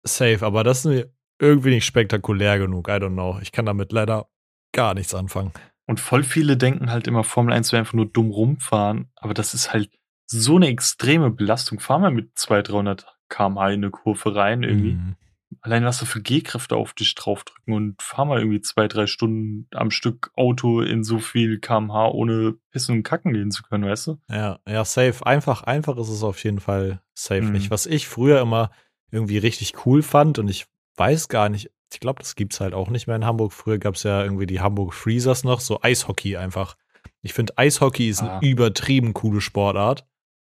[0.04, 2.88] Safe, aber das ist mir irgendwie nicht spektakulär genug.
[2.88, 3.40] I don't know.
[3.42, 4.28] Ich kann damit leider
[4.74, 5.52] gar nichts anfangen.
[5.86, 9.54] Und voll viele denken halt immer, Formel 1 wäre einfach nur dumm rumfahren, aber das
[9.54, 9.90] ist halt
[10.28, 11.80] so eine extreme Belastung.
[11.80, 14.94] Fahr mal mit 200, 300 km/h in eine Kurve rein irgendwie.
[14.94, 15.16] Mhm.
[15.62, 19.68] Allein was da für G-Kräfte auf dich draufdrücken und fahr mal irgendwie zwei, drei Stunden
[19.74, 24.08] am Stück Auto in so viel kmh, ohne pissen und kacken gehen zu können, weißt
[24.08, 24.20] du?
[24.30, 25.26] Ja, ja, safe.
[25.26, 27.54] Einfach, einfach ist es auf jeden Fall safe Mhm.
[27.54, 27.72] nicht.
[27.72, 28.70] Was ich früher immer
[29.10, 30.68] irgendwie richtig cool fand und ich
[31.00, 33.52] weiß gar nicht, ich glaube, das gibt's halt auch nicht mehr in Hamburg.
[33.54, 36.76] Früher gab's ja irgendwie die Hamburg Freezers noch, so Eishockey einfach.
[37.22, 38.38] Ich finde, Eishockey ist Ah.
[38.40, 40.06] eine übertrieben coole Sportart.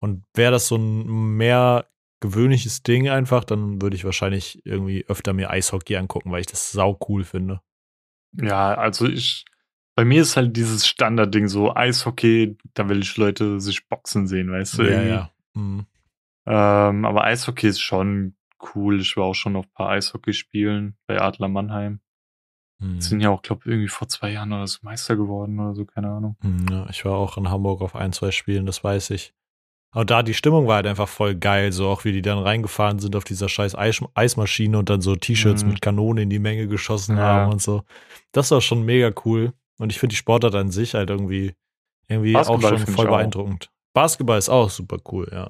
[0.00, 1.87] Und wäre das so ein mehr
[2.20, 6.72] gewöhnliches Ding einfach, dann würde ich wahrscheinlich irgendwie öfter mir Eishockey angucken, weil ich das
[6.72, 7.61] sau cool finde.
[8.40, 9.44] Ja, also ich,
[9.96, 14.50] bei mir ist halt dieses Standardding so Eishockey, da will ich Leute sich boxen sehen,
[14.50, 14.83] weißt du?
[14.83, 15.09] ja, irgendwie.
[15.11, 15.31] ja.
[15.55, 15.87] Mhm.
[16.46, 18.35] Ähm, aber Eishockey ist schon
[18.75, 19.01] cool.
[19.01, 22.01] Ich war auch schon auf ein paar Eishockeyspielen bei Adler Mannheim.
[22.79, 23.01] Mhm.
[23.01, 26.09] Sind ja auch, glaube irgendwie vor zwei Jahren oder so Meister geworden oder so, keine
[26.11, 26.37] Ahnung.
[26.42, 29.35] Mhm, Ja, ich war auch in Hamburg auf ein, zwei Spielen, das weiß ich.
[29.94, 32.98] Aber da, die Stimmung war halt einfach voll geil, so auch wie die dann reingefahren
[32.98, 35.70] sind auf dieser scheiß Eis Eismaschine und dann so T-Shirts Mhm.
[35.70, 37.22] mit Kanonen in die Menge geschossen Ja.
[37.25, 37.83] haben und so.
[38.33, 39.53] Das war schon mega cool.
[39.79, 41.55] Und ich finde die Sportart an sich halt irgendwie,
[42.09, 43.16] irgendwie auch schon voll ich auch.
[43.16, 43.70] beeindruckend.
[43.92, 45.46] Basketball ist auch super cool, ja.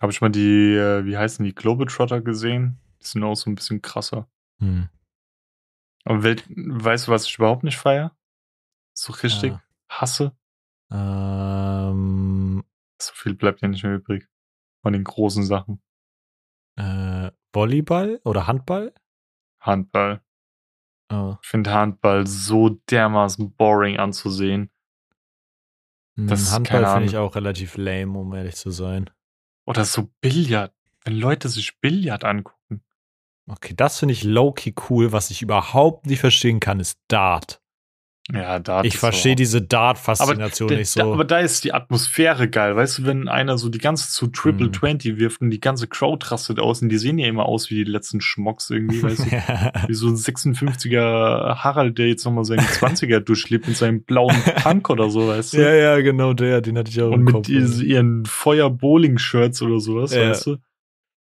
[0.00, 2.78] Habe ich mal die, äh, wie heißen die, Globetrotter gesehen?
[3.02, 4.28] Die sind auch so ein bisschen krasser.
[4.58, 4.88] Hm.
[6.04, 8.16] Aber Welt, weißt du, was ich überhaupt nicht feier?
[8.94, 9.62] So richtig Ja.
[9.88, 10.32] hasse.
[10.90, 12.64] Ähm,
[12.98, 14.28] So viel bleibt ja nicht mehr übrig.
[14.82, 15.80] Von den großen Sachen.
[16.76, 18.94] äh, Volleyball oder Handball?
[19.60, 20.22] Handball.
[21.12, 21.36] Oh.
[21.42, 24.70] Ich finde Handball so dermaßen boring anzusehen.
[26.16, 29.10] Hm, Das Handball finde ich auch relativ lame, um ehrlich zu sein.
[29.66, 30.72] Oder so Billard.
[31.04, 32.82] Wenn Leute sich Billard angucken.
[33.46, 35.12] Okay, das finde ich low-key cool.
[35.12, 37.59] Was ich überhaupt nicht verstehen kann, ist Dart.
[38.32, 38.82] Ja, da.
[38.84, 41.12] ich verstehe diese Dart-Faszination da- nicht da, so.
[41.14, 42.76] aber da ist die Atmosphäre geil.
[42.76, 44.72] Weißt du, wenn einer so die ganze zu Triple Mhm.
[44.72, 47.74] 20 wirft und die ganze Crowd rastet aus und die sehen ja immer aus wie
[47.74, 49.88] die letzten Schmocks irgendwie, weißt du?
[49.88, 54.90] Wie so ein 56er Harald, der jetzt nochmal seine 20er durchlebt mit seinem blauen Punk
[54.90, 55.62] oder so, weißt du?
[55.62, 57.46] ja, ja, genau der, den hatte ich auch Und mit Kopf.
[57.46, 60.30] diese- ihren Feuer-Bowling-Shirts oder sowas, Ja.
[60.30, 60.56] weißt du?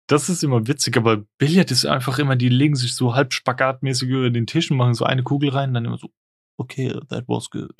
[0.06, 4.08] Das ist immer witzig, aber Billard ist einfach immer, die legen sich so halb spagatmäßig
[4.10, 6.10] über den Tisch und machen so eine Kugel rein und dann immer so,
[6.56, 7.72] okay, that was good.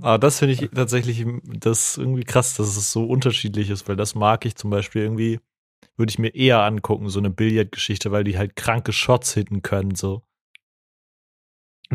[0.00, 4.14] Aber das finde ich tatsächlich das irgendwie krass, dass es so unterschiedlich ist, weil das
[4.14, 5.40] mag ich zum Beispiel irgendwie,
[5.96, 9.94] würde ich mir eher angucken, so eine Billardgeschichte, weil die halt kranke Shots hitten können,
[9.94, 10.22] so.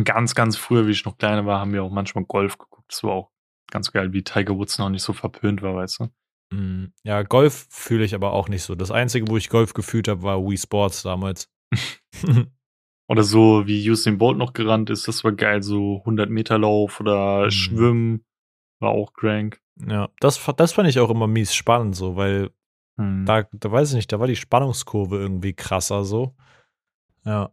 [0.03, 2.91] Ganz, ganz früher, wie ich noch kleiner war, haben wir auch manchmal Golf geguckt.
[2.91, 3.31] Das war auch
[3.71, 6.55] ganz geil, wie Tiger Woods noch nicht so verpönt war, weißt du?
[6.55, 8.75] Mm, Ja, Golf fühle ich aber auch nicht so.
[8.75, 11.49] Das Einzige, wo ich Golf gefühlt habe, war Wii Sports damals.
[13.09, 16.99] Oder so, wie Usain Bolt noch gerannt ist, das war geil, so 100 Meter Lauf
[16.99, 17.51] oder Mhm.
[17.51, 18.25] Schwimmen
[18.79, 19.61] war auch crank.
[19.87, 22.49] ja, das, das fand ich auch immer mies spannend, so, weil
[22.99, 23.25] Hm.
[23.25, 26.35] da, da weiß ich nicht, da war die Spannungskurve irgendwie krasser, so.
[27.25, 27.51] Ja.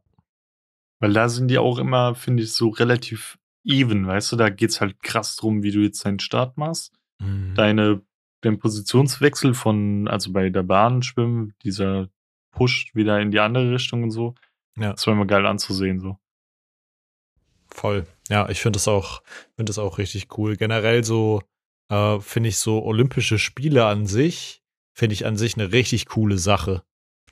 [1.01, 4.37] Weil da sind die auch immer, finde ich, so relativ even, weißt du?
[4.37, 6.95] Da geht's halt krass drum, wie du jetzt deinen Start machst.
[7.21, 7.55] Mhm.
[7.55, 8.01] Deine,
[8.41, 12.09] dein Positionswechsel von, also bei der Bahn schwimmen, dieser
[12.53, 14.35] Push wieder in die andere Richtung und so.
[14.77, 14.93] Ja.
[14.93, 16.19] Das war immer geil anzusehen, so.
[17.69, 18.07] Voll.
[18.29, 19.23] Ja, ich finde das auch,
[19.57, 20.57] finde das auch richtig cool.
[20.57, 21.43] Generell so,
[21.91, 26.39] äh, finde ich so Olympische Spiele an sich, finde ich an sich eine richtig coole
[26.39, 26.85] Sache.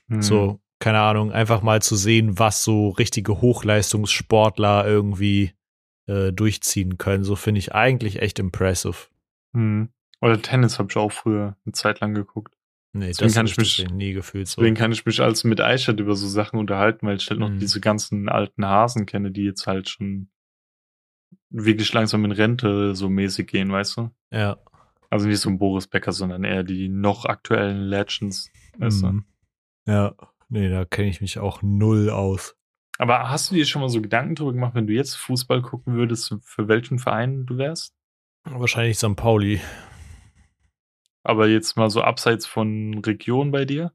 [0.08, 0.22] Hm.
[0.22, 5.52] So, keine Ahnung, einfach mal zu sehen, was so richtige Hochleistungssportler irgendwie
[6.06, 7.24] äh, durchziehen können.
[7.24, 9.08] So finde ich eigentlich echt impressive.
[9.54, 9.90] Hm.
[10.20, 12.56] Oder Tennis habe ich auch früher eine Zeit lang geguckt.
[12.94, 14.60] Nee, Deswegen das kann ich ich mich- nie gefühlt so.
[14.60, 17.48] Deswegen kann ich mich als mit Eichert über so Sachen unterhalten, weil ich halt noch
[17.48, 17.58] Mhm.
[17.58, 20.28] diese ganzen alten Hasen kenne, die jetzt halt schon
[21.50, 24.10] wirklich langsam in Rente so mäßig gehen, weißt du?
[24.30, 24.58] Ja.
[25.10, 29.06] Also nicht so ein Boris Becker, sondern eher die noch aktuellen Legends, weißt du?
[29.08, 29.24] Mhm.
[29.86, 30.14] Ja.
[30.48, 32.56] Nee, da kenne ich mich auch null aus.
[32.98, 35.94] Aber hast du dir schon mal so Gedanken drüber gemacht, wenn du jetzt Fußball gucken
[35.94, 37.94] würdest, für welchen Verein du wärst?
[38.44, 39.16] Wahrscheinlich St.
[39.16, 39.60] Pauli.
[41.24, 43.92] Aber jetzt mal so abseits von Region bei dir?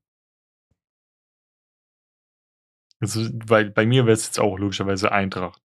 [3.00, 5.62] Also, bei, bei mir wäre es jetzt auch logischerweise Eintracht.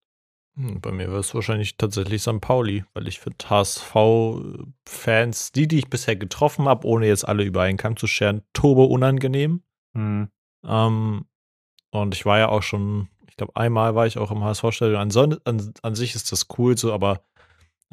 [0.55, 2.41] Hm, Bei mir wäre es wahrscheinlich tatsächlich St.
[2.41, 7.63] Pauli, weil ich finde HSV-Fans, die, die ich bisher getroffen habe, ohne jetzt alle über
[7.63, 9.63] einen Kamm zu scheren, turbo unangenehm.
[9.95, 10.29] Hm.
[10.65, 11.25] Ähm,
[11.89, 14.99] und ich war ja auch schon, ich glaube, einmal war ich auch im HSV-Stadion.
[14.99, 17.23] An, an, an sich ist das cool so, aber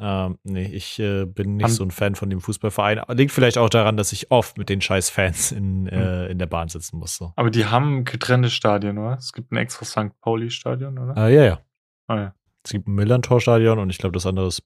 [0.01, 3.01] ähm, nee, ich äh, bin nicht An- so ein Fan von dem Fußballverein.
[3.09, 6.47] Liegt vielleicht auch daran, dass ich oft mit den scheiß Fans in, äh, in der
[6.47, 7.15] Bahn sitzen muss.
[7.15, 7.33] So.
[7.35, 9.17] Aber die haben getrennte Stadien, oder?
[9.17, 10.19] Es gibt ein extra St.
[10.21, 11.15] Pauli-Stadion, oder?
[11.17, 11.59] Ah, ja, ja.
[12.07, 12.35] Ah, ja.
[12.63, 14.63] Es gibt ein Millantor-Stadion und ich glaube, das andere ist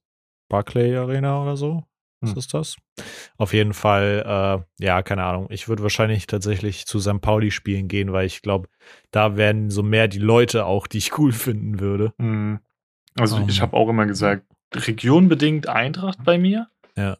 [0.50, 1.84] Barclay Arena oder so.
[2.22, 2.38] Was Hm.
[2.38, 2.76] ist das?
[3.38, 5.48] Auf jeden Fall, äh, ja, keine Ahnung.
[5.50, 7.20] Ich würde wahrscheinlich tatsächlich zu St.
[7.22, 8.70] Pauli spielen gehen, weil ich glaube,
[9.12, 12.14] da wären so mehr die Leute auch, die ich cool finden würde.
[12.20, 12.60] Hm.
[13.20, 13.46] Also Ähm.
[13.50, 14.46] ich habe auch immer gesagt,
[14.76, 16.70] regionbedingt Eintracht bei mir.
[16.96, 17.18] Ja.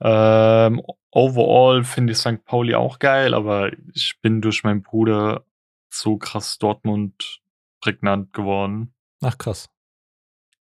[0.00, 2.44] Ähm, overall finde ich St.
[2.44, 5.44] Pauli auch geil, aber ich bin durch meinen Bruder
[5.90, 7.40] so krass Dortmund
[7.80, 8.92] prägnant geworden.
[9.22, 9.68] Ach, krass.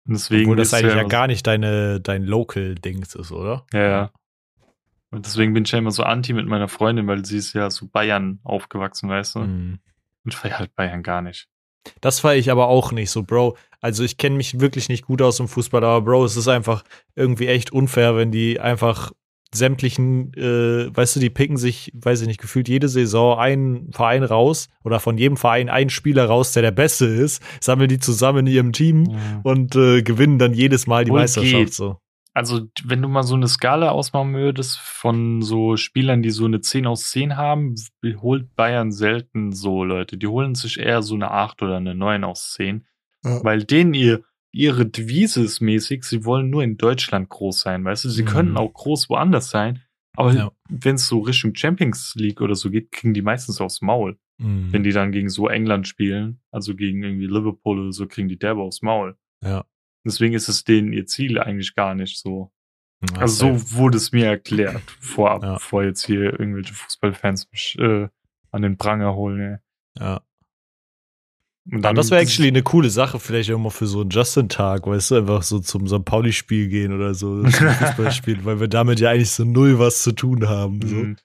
[0.07, 3.67] Und deswegen Obwohl das ist eigentlich ja immer- gar nicht deine, dein Local-Dings ist, oder?
[3.73, 4.11] Ja, ja.
[5.11, 7.71] Und deswegen bin ich ja immer so anti mit meiner Freundin, weil sie ist ja
[7.71, 9.39] so Bayern aufgewachsen, weißt du?
[9.41, 9.79] Mhm.
[10.25, 11.49] Und ich feier halt Bayern gar nicht.
[12.01, 13.57] Das feiere ich aber auch nicht so, Bro.
[13.81, 16.83] Also ich kenne mich wirklich nicht gut aus im Fußball, aber Bro, es ist einfach
[17.15, 19.13] irgendwie echt unfair, wenn die einfach
[19.55, 24.23] sämtlichen, äh, weißt du, die picken sich, weiß ich nicht, gefühlt jede Saison einen Verein
[24.23, 28.47] raus oder von jedem Verein einen Spieler raus, der der Beste ist, sammeln die zusammen
[28.47, 29.05] in ihrem Team
[29.43, 31.55] und äh, gewinnen dann jedes Mal die Wohl Meisterschaft.
[31.55, 31.75] geht.
[31.75, 31.97] So.
[32.37, 36.61] Also, wenn du mal so eine Skala ausmachen würdest von so Spielern, die so eine
[36.61, 37.75] 10 aus 10 haben,
[38.21, 40.19] holt Bayern selten so Leute.
[40.19, 42.85] Die holen sich eher so eine 8 oder eine 9 aus 10.
[43.25, 43.43] Ja.
[43.43, 44.23] Weil denen ihr,
[44.53, 48.11] ihre Devise ist mäßig, sie wollen nur in Deutschland groß sein, weißt du?
[48.11, 48.27] Sie Mhm.
[48.27, 49.81] könnten auch groß woanders sein.
[50.15, 50.53] Aber Ja.
[50.69, 54.19] wenn es so Richtung Champions League oder so geht, kriegen die meistens aufs Maul.
[54.37, 54.73] Mhm.
[54.75, 58.39] Wenn die dann gegen so England spielen, also gegen irgendwie Liverpool oder so, kriegen die
[58.39, 59.17] derbe aufs Maul.
[59.43, 59.65] Ja.
[60.07, 62.51] Deswegen ist es denen ihr Ziel eigentlich gar nicht so.
[63.13, 65.55] Ja, Also so wurde es mir erklärt vorab, Ja.
[65.55, 68.09] bevor jetzt hier irgendwelche Fußballfans mich äh,
[68.53, 69.41] an den Pranger holen.
[69.41, 70.03] Ey.
[70.03, 70.21] ja.
[71.71, 74.87] Und Ja, das wäre actually eine coole Sache, vielleicht auch mal für so einen Justin-Tag,
[74.87, 76.05] weißt du, einfach so zum St.
[76.05, 80.49] Pauli-Spiel gehen oder so, Fußballspiel, weil wir damit ja eigentlich so null was zu tun
[80.49, 80.81] haben.
[80.87, 80.95] So.
[80.95, 81.17] Mhm.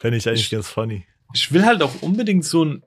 [0.00, 1.06] Fände ich eigentlich Ich- ganz funny.
[1.32, 2.84] Ich will halt auch unbedingt so ein,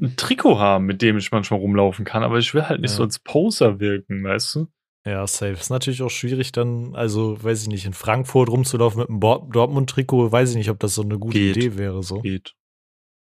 [0.00, 2.96] ein Trikot haben, mit dem ich manchmal rumlaufen kann, aber ich will halt nicht Ja.
[2.98, 4.68] so als Poser wirken, weißt du?
[5.04, 5.52] Ja, safe.
[5.52, 10.30] Ist natürlich auch schwierig, dann, also, weiß ich nicht, in Frankfurt rumzulaufen mit einem Dortmund-Trikot,
[10.30, 11.56] weiß ich nicht, ob das so eine gute Geht.
[11.56, 12.02] Idee wäre.
[12.02, 12.20] So.
[12.20, 12.54] Geht.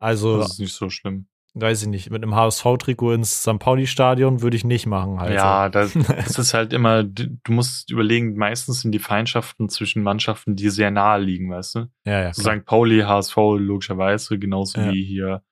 [0.01, 1.27] Also, Das ist nicht so schlimm.
[1.53, 3.59] weiß ich nicht, mit einem HSV-Trikot ins St.
[3.59, 5.19] Pauli-Stadion würde ich nicht machen.
[5.19, 5.33] Halt.
[5.33, 10.55] Ja, das, das ist halt immer, du musst überlegen, meistens sind die Feindschaften zwischen Mannschaften,
[10.57, 11.79] die sehr nahe liegen, weißt du?
[12.05, 12.33] ja, ja.
[12.33, 12.41] So.
[12.43, 12.65] St.
[12.65, 14.91] Pauli, HSV logischerweise, genauso Ja.
[14.91, 15.43] wie hier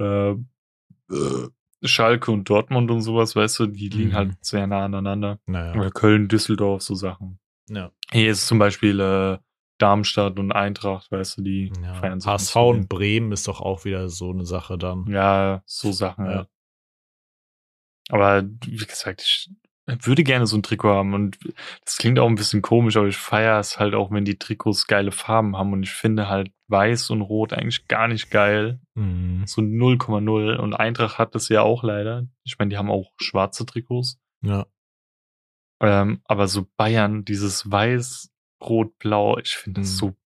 [0.00, 1.48] äh, äh,
[1.86, 4.14] Schalke und Dortmund und sowas, weißt du, die liegen Mhm.
[4.14, 5.38] halt sehr nah aneinander.
[5.46, 5.74] Naja.
[5.78, 7.38] Oder Köln, Düsseldorf, so Sachen.
[7.68, 7.90] Ja.
[8.12, 9.38] Hier ist zum Beispiel äh,
[9.78, 11.94] Darmstadt und Eintracht, weißt du, die Ja.
[11.94, 15.06] feiern sich HSV so und Bremen ist doch auch wieder so eine Sache dann.
[15.08, 16.32] Ja, so Sachen, ja.
[16.32, 16.46] Ja.
[18.08, 19.50] Aber wie gesagt, ich
[19.86, 21.38] würde gerne so ein Trikot haben und
[21.84, 24.86] das klingt auch ein bisschen komisch, aber ich feiere es halt auch, wenn die Trikots
[24.88, 28.80] geile Farben haben und ich finde halt weiß und rot eigentlich gar nicht geil.
[28.94, 29.44] Mhm.
[29.46, 32.26] So 0,0 und Eintracht hat das ja auch leider.
[32.42, 34.18] Ich meine, die haben auch schwarze Trikots.
[34.42, 34.66] Ja.
[35.80, 39.94] Ähm, aber so Bayern, dieses weiß, rot, blau, ich finde das Mhm.
[39.94, 40.16] so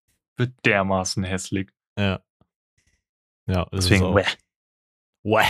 [0.64, 1.68] dermaßen hässlich.
[1.98, 2.20] Ja.
[3.46, 4.24] Ja, Deswegen, wäh.
[5.22, 5.44] Wäh.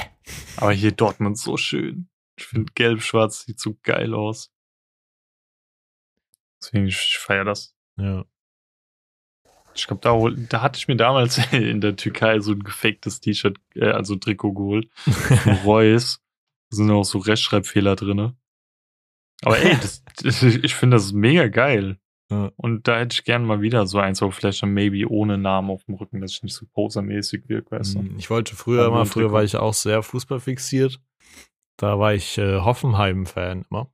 [0.56, 2.08] aber hier Dortmund so schön.
[2.40, 4.50] Ich finde gelb-schwarz sieht so geil aus.
[6.62, 7.74] Deswegen, ich, feiere das.
[7.98, 8.24] Ja.
[9.74, 13.58] Ich glaube, da, da hatte ich mir damals in der Türkei so ein gefaktes T-Shirt,
[13.74, 14.90] äh, also Trikot geholt.
[15.64, 16.22] Reus.
[16.70, 18.36] Da sind auch so Rechtschreibfehler drinne.
[19.42, 19.76] Aber ey,
[20.22, 21.98] das, ich finde das mega geil.
[22.30, 22.52] Ja.
[22.56, 25.70] Und da hätte ich gern mal wieder so eins, aber vielleicht dann maybe ohne Namen
[25.70, 28.02] auf dem Rücken, dass ich nicht so posermäßig wirke, weißt du?
[28.02, 31.00] Mm, Ich wollte früher immer, ein früher war ich auch sehr Fußball fixiert.
[31.80, 33.90] Da war ich äh, Hoffenheim-Fan immer.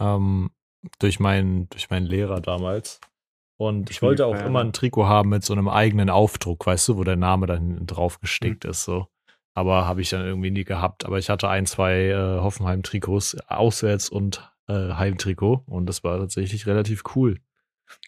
[0.00, 0.50] Ähm,
[0.98, 3.00] durch, meinen, durch meinen Lehrer damals.
[3.56, 6.96] Und ich wollte auch immer ein Trikot haben mit so einem eigenen Aufdruck, weißt du,
[6.96, 8.70] wo der Name dann drauf gestickt Hm.
[8.70, 9.06] ist, so.
[9.54, 11.04] Aber habe ich dann irgendwie nie gehabt.
[11.04, 15.62] Aber ich hatte ein, zwei äh, Hoffenheim-Trikots, Auswärts- und äh, Heimtrikot.
[15.66, 17.40] Und das war tatsächlich relativ cool.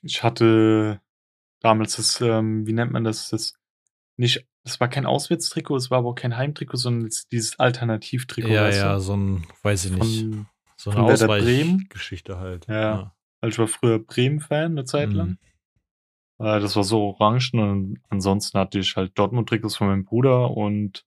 [0.03, 1.01] Ich hatte
[1.61, 3.55] damals das, ähm, wie nennt man das, das
[4.17, 8.49] nicht, das war kein Auswärtstrikot, es war aber auch kein Heimtrikot, sondern es- dieses Alternativtrikot,
[8.49, 9.01] ja, ja, du?
[9.01, 10.47] so ein, weiß ich nicht, Von,
[10.77, 11.03] so eine?
[11.03, 12.67] Ausweichgeschichte halt.
[12.69, 13.15] Ja.
[13.41, 15.39] also ich war früher Bremen-Fan eine Zeit lang.
[16.39, 16.47] Mhm.
[16.47, 21.05] Äh, das war so orangen und ansonsten hatte ich halt Dortmund-Trikots von meinem Bruder und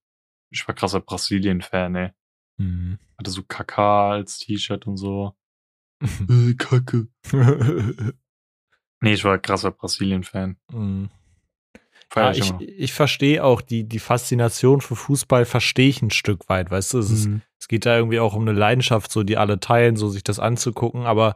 [0.51, 2.11] ich war krasser Brasilien-Fan, ey.
[2.57, 2.99] Mhm.
[3.17, 5.35] Hatte so KK als T-Shirt und so.
[6.29, 7.07] Äh, Kacke.
[9.01, 10.55] Nee, ich war krasser Brasilien-Fan.
[10.71, 11.09] Mhm.
[12.15, 16.69] Ja, ich ich verstehe auch die, die Faszination für Fußball, verstehe ich ein Stück weit,
[16.71, 16.99] weißt du?
[16.99, 17.41] Es, ist, Mhm.
[17.59, 20.39] es geht da irgendwie auch um eine Leidenschaft, so die alle teilen, so sich das
[20.39, 21.35] anzugucken, aber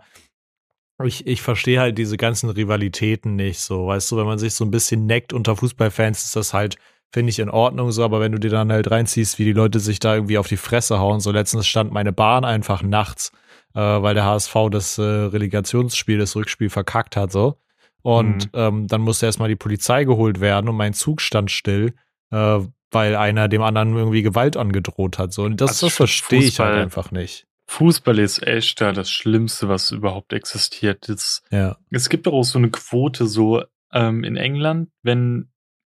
[1.04, 4.66] ich, ich verstehe halt diese ganzen Rivalitäten nicht, so, weißt du, wenn man sich so
[4.66, 6.78] ein bisschen neckt unter Fußballfans, ist das halt,
[7.14, 9.80] finde ich, in Ordnung so, aber wenn du dir dann halt reinziehst, wie die Leute
[9.80, 13.32] sich da irgendwie auf die Fresse hauen, so letztens stand meine Bahn einfach nachts,
[13.76, 17.58] äh, weil der HSV das äh, Relegationsspiel, das Rückspiel verkackt hat, so.
[18.04, 18.50] Und Mhm.
[18.54, 21.94] ähm, dann musste erstmal die Polizei geholt werden und mein Zug stand still,
[22.32, 22.60] äh,
[22.92, 25.34] weil einer dem anderen irgendwie Gewalt angedroht hat.
[25.34, 25.44] So.
[25.44, 27.46] Und das, Also das verstehe ich halt einfach nicht.
[27.70, 31.10] Fußball ist echt da das Schlimmste, was überhaupt existiert.
[31.10, 31.78] Es, Ja.
[31.92, 35.50] es gibt doch auch so eine Quote so ähm, in England, wenn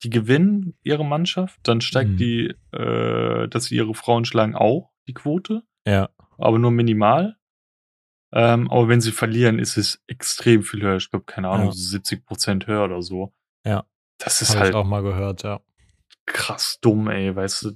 [0.02, 2.16] die gewinnen, ihre Mannschaft, dann steigt Mhm.
[2.16, 6.08] die, äh, dass sie ihre Frauen schlagen, auch die Quote, Ja.
[6.38, 7.36] aber nur minimal.
[8.32, 10.96] Ähm, aber wenn sie verlieren, ist es extrem viel höher.
[10.96, 11.72] Ich glaube, keine Ahnung, Ja.
[11.72, 13.32] so 70 Prozent höher oder so.
[13.64, 13.84] Ja.
[14.18, 15.60] Das ist Habe halt ich auch mal gehört, ja.
[16.26, 17.72] krass dumm, ey, weißt du.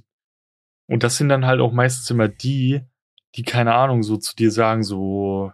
[0.87, 2.81] Und das sind dann halt auch meistens immer die,
[3.35, 5.51] die, keine Ahnung, so zu dir sagen, so,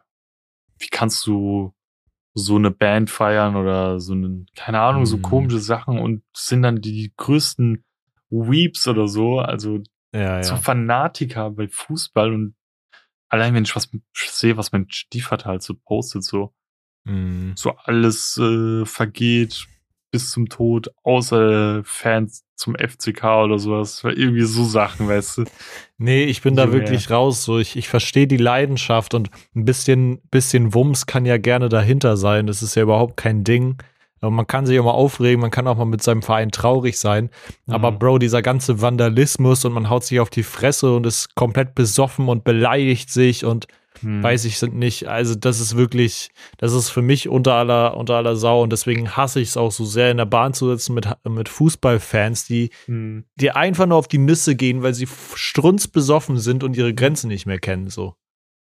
[0.79, 1.73] wie kannst du
[2.33, 5.21] so eine Band feiern oder so eine, keine Ahnung, so Mhm.
[5.21, 7.83] komische Sachen und sind dann die größten
[8.29, 9.79] Weeps oder so, also
[10.13, 10.59] Ja, so ja.
[10.61, 12.55] Fanatiker bei Fußball und
[13.29, 16.53] allein wenn ich was sehe, was mein Stiefvater halt so postet, so,
[17.05, 17.53] Mhm.
[17.55, 19.67] so alles äh, vergeht
[20.11, 24.03] bis zum Tod, außer Fans zum FCK oder sowas.
[24.03, 25.43] Irgendwie so Sachen, weißt du.
[25.97, 26.73] Nee, ich bin da Junge.
[26.73, 27.43] wirklich raus.
[27.45, 32.17] So, ich, ich verstehe die Leidenschaft und ein bisschen, bisschen Wumms kann ja gerne dahinter
[32.17, 32.47] sein.
[32.47, 33.77] Das ist ja überhaupt kein Ding.
[34.21, 36.97] Aber Man kann sich auch mal aufregen, man kann auch mal mit seinem Verein traurig
[36.99, 37.29] sein.
[37.67, 37.99] Aber Mhm.
[37.99, 42.27] Bro, dieser ganze Vandalismus und man haut sich auf die Fresse und ist komplett besoffen
[42.27, 43.67] und beleidigt sich und
[44.01, 44.23] Hm.
[44.23, 45.07] weiß ich sind nicht.
[45.09, 49.17] Also das ist wirklich, das ist für mich unter aller, unter aller Sau und deswegen
[49.17, 52.69] hasse ich es auch so sehr in der Bahn zu sitzen mit, mit Fußballfans, die,
[52.85, 53.25] Hm.
[53.35, 57.45] die einfach nur auf die Nüsse gehen, weil sie strunzbesoffen sind und ihre Grenzen nicht
[57.45, 58.15] mehr kennen, so.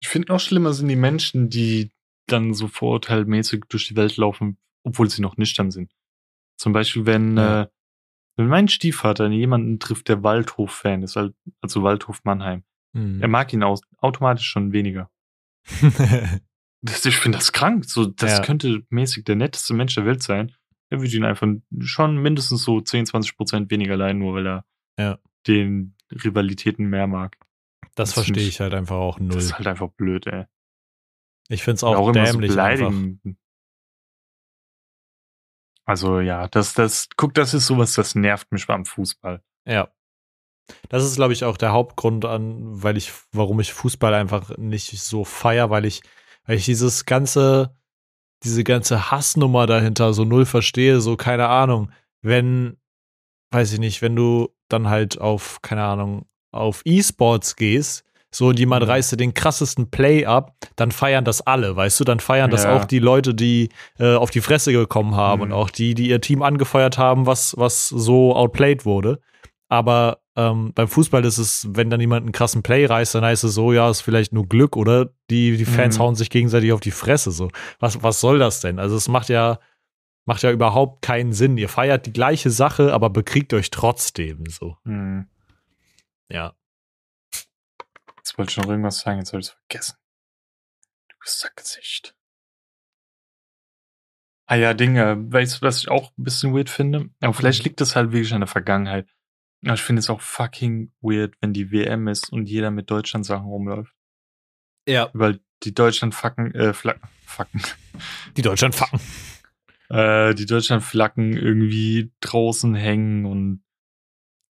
[0.03, 1.91] Ich finde noch schlimmer sind die Menschen, die
[2.27, 5.93] dann so vorurteilmäßig durch die Welt laufen, obwohl sie noch nüchtern sind.
[6.57, 7.63] Zum Beispiel, wenn, Ja.
[7.63, 7.69] äh,
[8.37, 12.65] wenn mein Stiefvater jemanden trifft, der Waldhof-Fan ist, also Waldhof Mannheim,
[12.97, 13.21] Hm.
[13.23, 15.11] er mag ihn aus, automatisch schon weniger.
[16.83, 17.85] Das, ich finde das krank.
[17.85, 18.41] So, das Ja.
[18.43, 20.55] könnte mäßig der netteste Mensch der Welt sein.
[20.89, 21.47] Er würde ihn einfach
[21.81, 24.65] schon mindestens so 10, 20 Prozent weniger leiden, nur weil er
[24.99, 25.19] Ja.
[25.47, 27.37] den Rivalitäten mehr mag.
[27.97, 29.29] das Das verstehe ich- halt einfach auch null.
[29.29, 30.47] Das ist halt einfach blöd, ey.
[31.51, 32.93] Ich finde es Und auch, immer so dämlich einfach.
[35.91, 39.43] Also ja, das, das, guck, das ist sowas, das nervt mich beim Fußball.
[39.67, 39.89] Ja.
[40.89, 44.97] Das ist, glaube ich, auch der Hauptgrund an, weil ich, warum ich Fußball einfach nicht
[45.01, 46.03] so feier, weil ich,
[46.45, 47.77] weil ich dieses ganze,
[48.45, 51.91] diese ganze Hassnummer dahinter so null verstehe, so keine Ahnung.
[52.23, 52.77] Wenn,
[53.51, 58.59] weiß ich nicht, wenn du dann halt auf, keine Ahnung, auf E-Sports gehst, so und
[58.59, 58.91] jemand Mhm.
[58.91, 62.65] reißt dir den krassesten Play ab, dann feiern das alle, weißt du, dann feiern das
[62.65, 62.77] Ja.
[62.77, 65.47] auch die Leute, die äh, auf die Fresse gekommen haben Mhm.
[65.47, 69.21] und auch die, die ihr Team angefeuert haben, was, was so outplayed wurde.
[69.69, 73.45] Aber ähm, beim Fußball ist es, wenn dann jemand einen krassen Play reißt, dann heißt
[73.45, 76.03] es so, ja, ist vielleicht nur Glück oder die, die Fans Mhm.
[76.03, 77.31] hauen sich gegenseitig auf die Fresse.
[77.31, 77.49] So.
[77.79, 78.79] Was, was soll das denn?
[78.79, 79.59] Also es macht ja,
[80.27, 81.59] macht ja überhaupt keinen Sinn.
[81.59, 84.45] Ihr feiert die gleiche Sache, aber bekriegt euch trotzdem.
[84.49, 84.77] So.
[84.85, 85.27] Hm.
[86.31, 86.53] Ja.
[88.31, 89.97] Jetzt wollte ich noch irgendwas sagen, jetzt habe ich es vergessen.
[91.09, 92.15] Du Sackgesicht.
[94.47, 97.11] Ah ja, Dinge, weißt du, was ich auch ein bisschen weird finde?
[97.21, 97.65] Aber vielleicht Mhm.
[97.65, 99.09] liegt das halt wirklich an der Vergangenheit.
[99.65, 103.27] Aber ich finde es auch fucking weird, wenn die WM ist und jeder mit Deutschland
[103.27, 103.93] Sachen rumläuft.
[104.87, 105.11] Ja.
[105.13, 107.61] Weil die Deutschland-Facken, äh, Flaggen, Facken.
[108.37, 109.01] Die Deutschland facken.
[109.89, 113.65] Äh, die Deutschland-Flaggen irgendwie draußen hängen und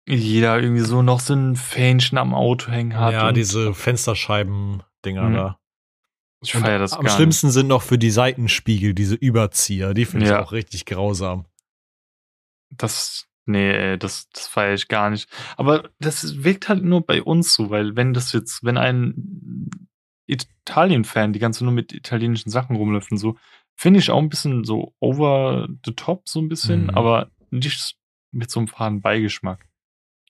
[0.09, 3.13] jeder irgendwie so noch so ein Fähnchen am Auto hängen hat.
[3.13, 5.35] Ja, diese Fensterscheiben-Dinger Mhm.
[5.35, 5.59] da.
[6.41, 9.93] ich feiere das Am gar schlimmsten sind noch für die Seitenspiegel, diese Überzieher.
[9.95, 10.43] Die finde ich Ja.
[10.43, 11.41] auch richtig grausam.
[11.41, 12.83] nicht.
[12.83, 15.29] Das, nee, ey, das, das feiere ich gar nicht.
[15.57, 19.71] Aber das wirkt halt nur bei uns so, weil wenn das jetzt, wenn ein
[20.27, 23.37] Italien-Fan die ganze nur mit italienischen Sachen rumläuft und so,
[23.75, 26.91] finde ich auch ein bisschen so over the top, so ein bisschen, Mhm.
[26.91, 27.97] aber nicht
[28.33, 29.67] mit so einem faden Beigeschmack.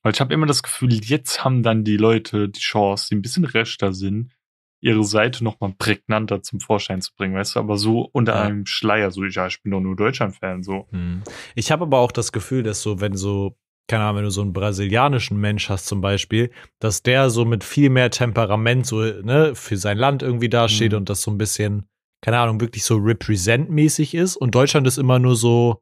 [0.02, 3.22] Weil ich habe immer das Gefühl, jetzt haben dann die Leute die Chance, die ein
[3.22, 4.32] bisschen rechter sind,
[4.80, 8.42] ihre Seite nochmal prägnanter zum Vorschein zu bringen, weißt du, aber so unter Ja.
[8.44, 10.86] einem Schleier, so, ja, ich bin doch nur Deutschland-Fan, so.
[10.92, 11.22] Hm.
[11.56, 13.56] Ich habe aber auch das Gefühl, dass so, wenn so,
[13.88, 17.64] keine Ahnung, wenn du so einen brasilianischen Mensch hast zum Beispiel, dass der so mit
[17.64, 20.98] viel mehr Temperament so, ne, für sein Land irgendwie dasteht Mhm.
[20.98, 21.88] und das so ein bisschen,
[22.22, 24.36] keine Ahnung, wirklich so represent-mäßig ist.
[24.36, 25.80] Und Deutschland ist immer nur so,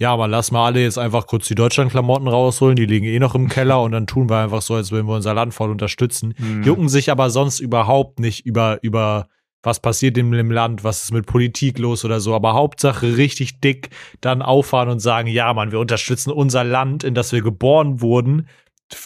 [0.00, 3.34] ja, aber lass mal alle jetzt einfach kurz die Deutschland-Klamotten rausholen, die liegen eh noch
[3.34, 6.34] im Keller und dann tun wir einfach so, als würden wir unser Land voll unterstützen.
[6.38, 6.62] Mhm.
[6.62, 9.28] jucken sich aber sonst überhaupt nicht über, über
[9.62, 12.32] was passiert in dem Land, was ist mit Politik los oder so.
[12.34, 13.90] Aber Hauptsache richtig dick
[14.20, 18.48] dann auffahren und sagen, ja, Mann, wir unterstützen unser Land, in das wir geboren wurden,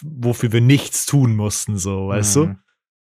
[0.03, 2.55] wofür wir nichts tun mussten, so, weißt du?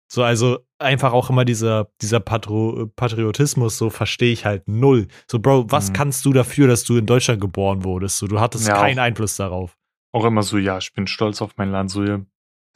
[0.10, 5.08] So, also einfach auch immer dieser, dieser Patro Patriotismus, so verstehe ich halt null.
[5.30, 5.94] So, Bro, was Mhm.
[5.94, 8.18] kannst du dafür, dass du in Deutschland geboren wurdest?
[8.20, 9.04] So, du hattest Ja, keinen auch.
[9.04, 9.78] Einfluss darauf.
[10.14, 12.22] Auch immer so, ja, ich bin stolz auf mein Land, so, ja,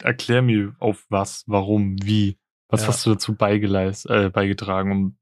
[0.02, 2.88] erklär mir auf was, warum, wie, was Ja.
[2.88, 5.16] hast du dazu äh, beigetragen, um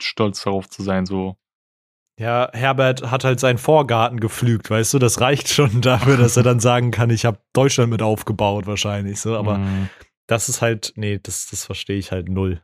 [0.00, 1.36] stolz darauf zu sein, so.
[2.20, 6.42] Ja, Herbert hat halt seinen Vorgarten gepflügt, weißt du, das reicht schon dafür, dass er
[6.42, 9.88] dann sagen kann, ich habe Deutschland mit aufgebaut wahrscheinlich, so, aber Mhm.
[10.32, 12.62] Das ist halt, nee, das, das verstehe ich halt null.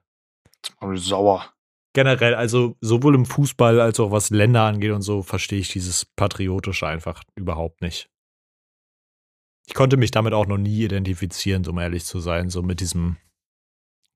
[0.81, 1.53] Mach ich sauer.
[1.95, 6.05] Generell, also sowohl im Fußball als auch was Länder angeht und so, verstehe ich dieses
[6.05, 8.09] Patriotische einfach überhaupt nicht.
[9.67, 13.17] Ich konnte mich damit auch noch nie identifizieren, um ehrlich zu sein, so mit diesem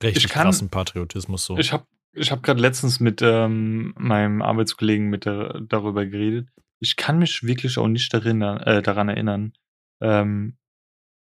[0.02, 1.58] Ich kann- krassen Patriotismus so.
[1.58, 6.48] Ich habe ich hab gerade letztens mit ähm, meinem Arbeitskollegen mit der, darüber geredet.
[6.78, 9.52] Ich kann mich wirklich auch nicht erinnern, äh, daran erinnern,
[10.00, 10.56] ähm,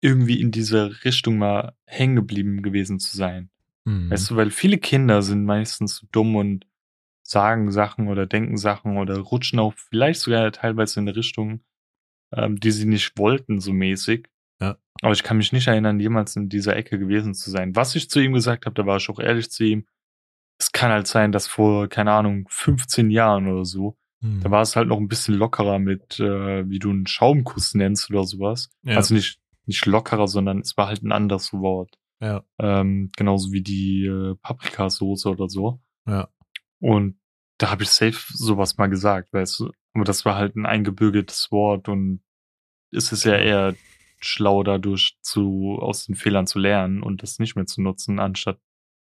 [0.04, 3.50] irgendwie in diese Richtung mal hängen geblieben gewesen zu sein.
[3.88, 4.10] Hm.
[4.10, 6.66] Weißt du, weil viele Kinder sind meistens dumm und
[7.22, 11.60] sagen Sachen oder denken Sachen oder rutschen auch vielleicht sogar teilweise in eine Richtung,
[12.34, 14.28] ähm, die sie nicht wollten, so mäßig.
[14.60, 14.76] Ja.
[15.00, 17.74] Aber ich kann mich nicht erinnern, jemals in dieser Ecke gewesen zu sein.
[17.74, 19.86] Was ich zu ihm gesagt habe, da war ich auch ehrlich zu ihm.
[20.60, 24.40] Es kann halt sein, dass vor, keine Ahnung, 15 Jahren oder so, Hm.
[24.40, 28.10] da war es halt noch ein bisschen lockerer mit, äh, wie du einen Schaumkuss nennst
[28.10, 28.70] oder sowas.
[28.82, 28.96] Ja.
[28.96, 31.98] Also nicht, nicht lockerer, sondern es war halt ein anderes Wort.
[32.20, 32.44] Ja.
[32.58, 35.80] Ähm, genauso wie die äh, Paprikasauce oder so.
[36.06, 36.28] Ja.
[36.80, 37.18] Und
[37.58, 39.70] da habe ich safe sowas mal gesagt, weißt du.
[39.94, 42.22] Aber das war halt ein eingebürgertes Wort und
[42.90, 43.74] es ist ja eher
[44.20, 48.58] schlau dadurch zu, aus den Fehlern zu lernen und das nicht mehr zu nutzen, anstatt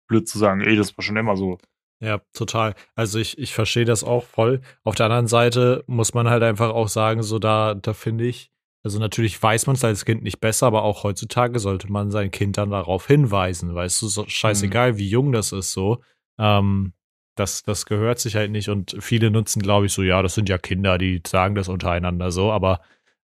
[0.07, 1.57] blöd zu sagen, ey, das war schon immer so.
[1.99, 2.75] Ja, total.
[2.95, 4.61] Also ich, ich verstehe das auch voll.
[4.83, 8.51] Auf der anderen Seite muss man halt einfach auch sagen, so da, da finde ich,
[8.83, 12.31] also natürlich weiß man es als Kind nicht besser, aber auch heutzutage sollte man sein
[12.31, 16.01] Kind dann darauf hinweisen, weißt du, so scheißegal, wie jung das ist, so.
[16.37, 16.93] Ähm,
[17.35, 20.49] das, das gehört sich halt nicht und viele nutzen, glaube ich, so, ja, das sind
[20.49, 22.81] ja Kinder, die sagen das untereinander so, aber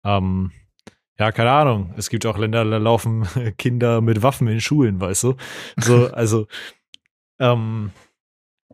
[0.04, 0.52] ähm,
[1.18, 1.94] ja, keine Ahnung.
[1.98, 3.26] Es gibt auch Länder, da laufen
[3.58, 5.36] Kinder mit Waffen in Schulen, weißt du?
[5.78, 6.48] So, also,
[7.40, 7.92] ähm,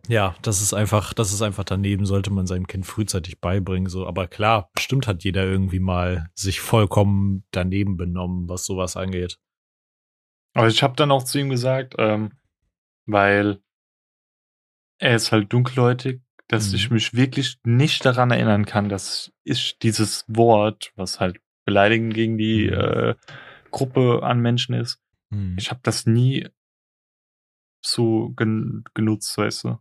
[0.08, 3.90] ja, das ist einfach, das ist einfach daneben, sollte man seinem Kind frühzeitig beibringen.
[3.90, 9.38] So, aber klar, bestimmt hat jeder irgendwie mal sich vollkommen daneben benommen, was sowas angeht.
[10.54, 12.34] Aber ich habe dann auch zu ihm gesagt, ähm,
[13.06, 13.62] weil
[15.00, 16.76] er ist halt dunkelhäutig, dass Mhm.
[16.76, 22.38] ich mich wirklich nicht daran erinnern kann, dass ich dieses Wort, was halt beleidigend gegen
[22.38, 22.74] die Mhm.
[22.74, 23.16] äh,
[23.72, 25.00] Gruppe an Menschen ist,
[25.32, 25.56] Hm.
[25.58, 26.50] ich habe das nie
[27.84, 29.78] so gen genutzt, weißt du.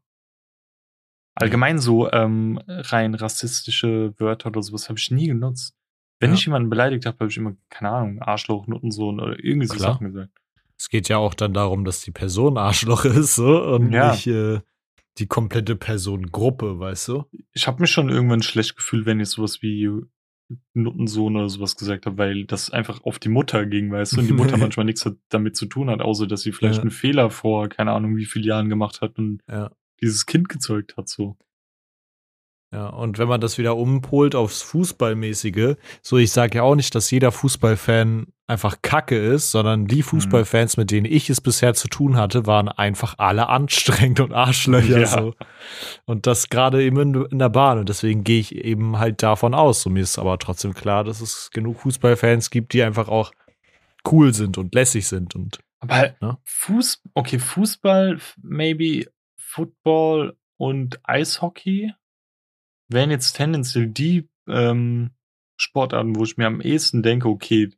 [1.35, 5.75] Allgemein so ähm, rein rassistische Wörter oder sowas habe ich nie genutzt.
[6.19, 6.35] Wenn Ja.
[6.35, 9.79] ich jemanden beleidigt habe, habe ich immer, keine Ahnung, Arschloch, Nuttensohn oder irgendwie so.
[9.79, 10.33] Sachen gesagt.
[10.77, 14.11] Es geht ja auch dann darum, dass die Person Arschloch ist, so, und Ja.
[14.11, 14.61] nicht äh,
[15.19, 17.25] die komplette Personengruppe, weißt du?
[17.53, 19.89] Ich habe mich schon irgendwann schlecht gefühlt, wenn ich sowas wie
[20.75, 24.27] Nuttensohn oder sowas gesagt habe, weil das einfach auf die Mutter ging, weißt du, und
[24.27, 26.83] die Mutter manchmal nichts damit zu tun hat, außer dass sie vielleicht Ja.
[26.83, 29.71] einen Fehler vor, keine Ahnung, wie vielen Jahren gemacht hat und Ja.
[30.03, 31.37] Dieses Kind gezeugt hat, so.
[32.73, 36.95] Ja, und wenn man das wieder umpolt aufs Fußballmäßige, so ich sage ja auch nicht,
[36.95, 41.89] dass jeder Fußballfan einfach Kacke ist, sondern die Fußballfans, mit denen ich es bisher zu
[41.89, 45.07] tun hatte, waren einfach alle anstrengend und Arschlöcher Ja.
[45.07, 45.35] so.
[46.05, 47.79] Und das gerade eben in, in der Bahn.
[47.79, 49.83] Und deswegen gehe ich eben halt davon aus.
[49.83, 53.33] So, mir ist aber trotzdem klar, dass es genug Fußballfans gibt, die einfach auch
[54.11, 55.35] cool sind und lässig sind.
[55.35, 56.39] Und Aber Ja.
[56.45, 59.07] Fuß, okay, Fußball, maybe
[59.51, 61.93] Football und Eishockey
[62.89, 65.11] wären jetzt tendenziell die ähm,
[65.57, 67.71] Sportarten, wo ich mir am ehesten denke, okay,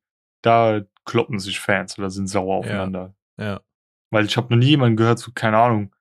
[0.42, 3.14] da kloppen sich Fans oder sind sauer aufeinander.
[3.38, 3.60] ja.
[4.10, 5.94] Weil ich habe noch nie jemanden gehört, so, keine Ahnung.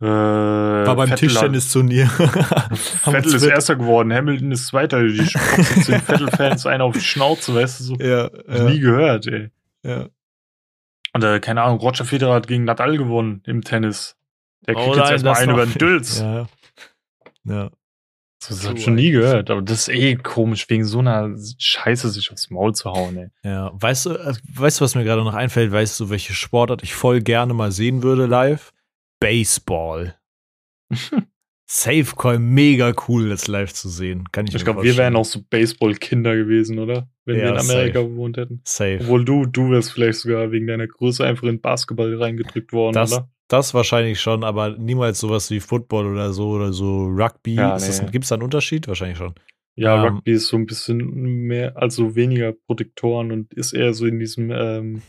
[0.00, 2.06] Äh, War beim Tischtennisturnier.
[2.06, 5.02] Vettel ist Erster geworden, Hamilton ist Zweiter.
[5.02, 5.26] Die den
[6.00, 7.96] Vettel-Fans einen auf die Schnauze, weißt du, so.
[7.96, 9.50] Ja, ich nie ja, gehört, ey.
[9.82, 10.08] ja.
[11.12, 14.16] Und äh, keine Ahnung, Roger Federer hat gegen Nadal gewonnen im Tennis.
[14.66, 16.20] Der kriegt Oh jetzt nein, erstmal das einen über den Dülz.
[16.20, 16.48] Ja.
[17.44, 17.70] Ja.
[18.48, 22.08] Das hab ich schon nie gehört, aber das ist eh komisch, wegen so einer Scheiße
[22.10, 23.28] sich aufs Maul zu hauen, ey.
[23.44, 25.70] Ja, weißt du, äh, weißt du, was mir gerade noch einfällt?
[25.70, 28.72] Weißt du, welche Sportart ich voll gerne mal sehen würde live?
[29.20, 30.16] Baseball.
[31.70, 34.30] Safecoin, mega cool, das live zu sehen.
[34.30, 37.08] Kann ich Ich glaube, wir wären auch so Baseball-Kinder gewesen, oder?
[37.24, 38.10] Wenn wir Ja, in Amerika safe.
[38.10, 38.60] gewohnt hätten.
[38.64, 38.98] safe.
[39.00, 43.12] Obwohl du, du wärst vielleicht sogar wegen deiner Größe einfach in Basketball reingedrückt worden, Das,
[43.12, 43.30] oder?
[43.52, 47.54] Das wahrscheinlich schon, aber niemals sowas wie Football oder so oder so Rugby.
[47.56, 48.10] Ja, nee.
[48.10, 48.88] Gibt's da einen Unterschied?
[48.88, 49.34] Wahrscheinlich schon.
[49.74, 50.98] Ja, Ähm, Rugby ist so ein bisschen
[51.46, 55.02] mehr, also weniger Protektoren und ist eher so in diesem ähm,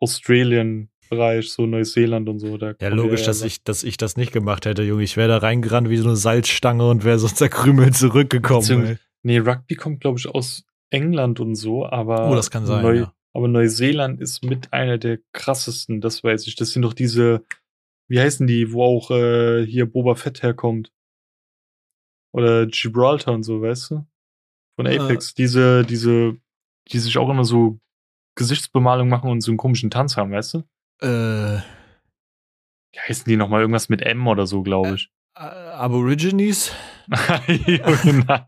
[0.00, 2.56] Australien-Bereich, so Neuseeland und so.
[2.58, 5.02] Ja, logisch, dass ich, dass ich das nicht gemacht hätte, Junge.
[5.02, 8.62] Ich wäre da reingerannt wie so eine Salzstange und wäre so zerkrümelt zurückgekommen.
[8.62, 8.96] Beziehungs- Ey.
[9.22, 12.30] Nee, Rugby kommt, glaube ich, aus England und so, aber.
[12.30, 13.13] Oh, das kann sein, Neu, ja.
[13.34, 16.54] Aber Neuseeland ist mit einer der krassesten, das weiß ich.
[16.56, 17.44] Das sind doch diese,
[18.08, 20.92] wie heißen die, wo auch äh, hier Boba Fett herkommt?
[22.32, 24.06] Oder Gibraltar und so, weißt du?
[24.76, 24.98] Von Äh.
[24.98, 25.34] Apex.
[25.34, 26.36] Diese, diese,
[26.88, 27.78] die sich auch immer so
[28.36, 30.58] Gesichtsbemalung machen und so einen komischen Tanz haben, weißt du?
[31.00, 31.60] Äh,
[32.92, 33.60] Wie heißen die nochmal?
[33.60, 35.10] Irgendwas mit M oder so, glaube ich.
[35.36, 36.72] äh, Aborigines?
[37.48, 38.44] Junge, nein.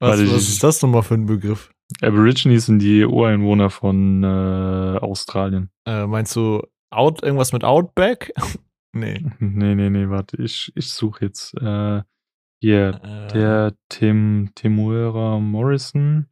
[0.00, 1.72] Was, was ist das nochmal für ein Begriff?
[2.02, 5.70] Aborigines sind die Ureinwohner von äh, Australien.
[5.86, 8.32] Äh, meinst du Out, irgendwas mit Outback?
[8.92, 9.24] nee.
[9.40, 12.02] Nee, nee, nee, warte, ich, ich suche jetzt äh,
[12.60, 16.26] hier, Äh, der Tim, Timuera Morrison.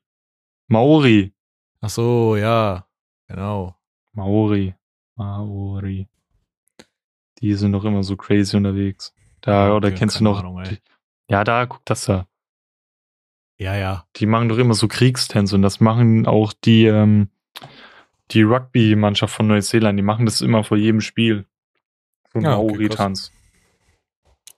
[0.69, 1.33] Maori.
[1.81, 2.87] Ach so, ja.
[3.29, 3.77] Genau.
[4.13, 4.75] Maori.
[5.15, 6.09] Maori.
[7.41, 9.15] Die sind doch immer so crazy unterwegs.
[9.41, 10.41] Da, oder kennst du noch?
[10.41, 10.63] Ahnung,
[11.29, 12.27] ja, da, guck das da.
[13.59, 14.07] Ja, ja.
[14.17, 17.31] Die machen doch immer so Kriegstänze und das machen auch die, ähm,
[18.33, 21.47] die Rugby-Mannschaft von Neuseeland, die machen das immer vor jedem Spiel.
[22.33, 23.33] So ein Ja, okay, Maori-Tanz.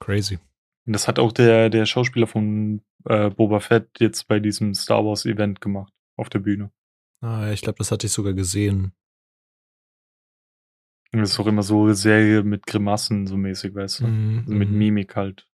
[0.01, 0.39] Crazy.
[0.87, 5.05] Und das hat auch der, der Schauspieler von äh, Boba Fett jetzt bei diesem Star
[5.05, 6.71] Wars Event gemacht auf der Bühne.
[7.21, 8.93] Ah, ja, ich glaube, das hatte ich sogar gesehen.
[11.13, 14.07] Und das ist auch immer so Serie mit Grimassen so mäßig, weißt du?
[14.07, 14.79] Mhm, Also mit mhm.
[14.79, 15.47] Mimik halt.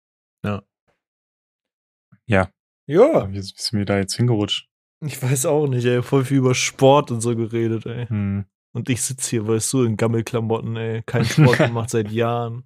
[2.27, 2.51] Ja.
[2.87, 4.69] Wie, wie sind wir da jetzt hingerutscht?
[5.01, 6.01] Ich weiß auch nicht, ey.
[6.01, 8.07] Voll viel über Sport und so geredet, ey.
[8.07, 8.45] Hm.
[8.73, 11.01] Und ich sitze hier, weißt du, in Gammelklamotten, ey.
[11.05, 12.63] Kein Sport gemacht seit Jahren.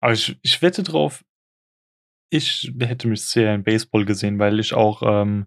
[0.00, 1.24] Aber ich, ich wette drauf,
[2.30, 5.46] ich hätte mich sehr in Baseball gesehen, weil ich auch, ähm,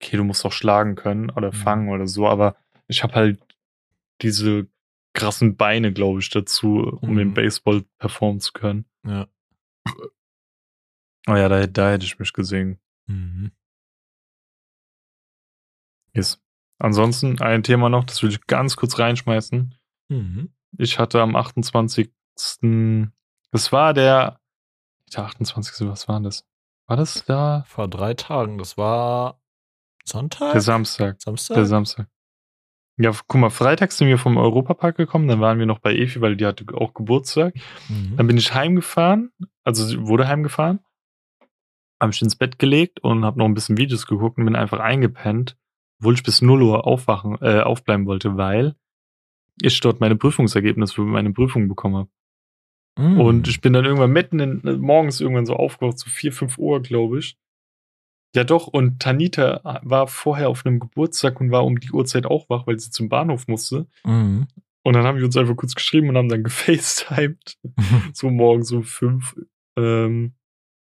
[0.00, 1.52] okay, du musst auch schlagen können oder Mhm.
[1.56, 3.40] fangen oder so, aber ich habe halt
[4.22, 4.66] diese
[5.14, 7.18] krassen Beine, glaube ich, dazu, um Mhm.
[7.18, 8.84] im Baseball performen zu können.
[9.06, 9.26] Ja.
[11.26, 12.78] Oh ja, da, da hätte ich mich gesehen.
[13.08, 13.50] Mhm.
[16.14, 16.40] Yes.
[16.78, 19.74] Ansonsten ein Thema noch, das will ich ganz kurz reinschmeißen.
[20.08, 20.52] Mhm.
[20.78, 22.12] Ich hatte am 28.
[22.34, 24.40] Das war der,
[25.12, 25.88] der 28.
[25.88, 26.46] Was war das?
[26.86, 27.64] War das da?
[27.66, 28.58] Vor drei Tagen.
[28.58, 29.40] Das war
[30.04, 30.52] Sonntag?
[30.52, 31.20] Der Samstag.
[31.20, 31.54] Samstag?
[31.56, 32.08] Der Samstag.
[32.96, 36.20] Ja, guck mal, freitags sind wir vom Europapark gekommen, dann waren wir noch bei Efi,
[36.20, 37.54] weil die hatte auch Geburtstag.
[37.88, 38.16] mhm.
[38.16, 39.30] Dann bin ich heimgefahren,
[39.62, 40.80] also wurde heimgefahren,
[42.00, 44.80] habe mich ins Bett gelegt und habe noch ein bisschen Videos geguckt und bin einfach
[44.80, 45.56] eingepennt,
[46.00, 48.74] obwohl ich bis 0 Uhr aufwachen, äh, aufbleiben wollte, weil
[49.60, 52.08] ich dort meine Prüfungsergebnisse für meine Prüfung bekommen habe.
[52.98, 53.20] Mhm.
[53.20, 56.58] Und ich bin dann irgendwann mitten in, äh, morgens irgendwann so aufgewacht, so 4, 5
[56.58, 57.36] Uhr, glaube ich.
[58.34, 62.50] Ja doch, und Tanita war vorher auf einem Geburtstag und war um die Uhrzeit auch
[62.50, 63.86] wach, weil sie zum Bahnhof musste.
[64.04, 64.48] Mhm.
[64.84, 67.56] Und dann haben wir uns einfach kurz geschrieben und haben dann gefacetimed.
[68.12, 69.34] so morgens um fünf.
[69.76, 70.34] Ähm,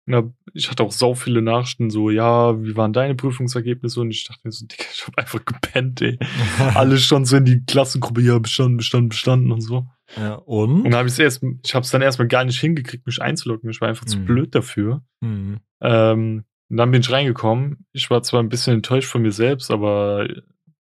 [0.06, 4.00] na, ich hatte auch sau viele Nachrichten, so, ja, wie waren deine Prüfungsergebnisse?
[4.02, 6.20] Und ich dachte mir so, Digga, ich hab einfach gepennt, ey.
[6.76, 9.88] Alle schon so in die Klassengruppe, ja, bestanden, bestanden, bestanden und so.
[10.18, 10.84] Ja, Und und?
[10.86, 13.70] dann habe ich erst, ich habe es dann erstmal gar nicht hingekriegt, mich einzuloggen.
[13.72, 14.26] Ich war einfach zu Mhm.
[14.26, 15.04] blöd dafür.
[15.22, 15.58] Mhm.
[15.82, 17.86] Ähm, und dann bin ich reingekommen.
[17.92, 20.28] Ich war zwar ein bisschen enttäuscht von mir selbst, aber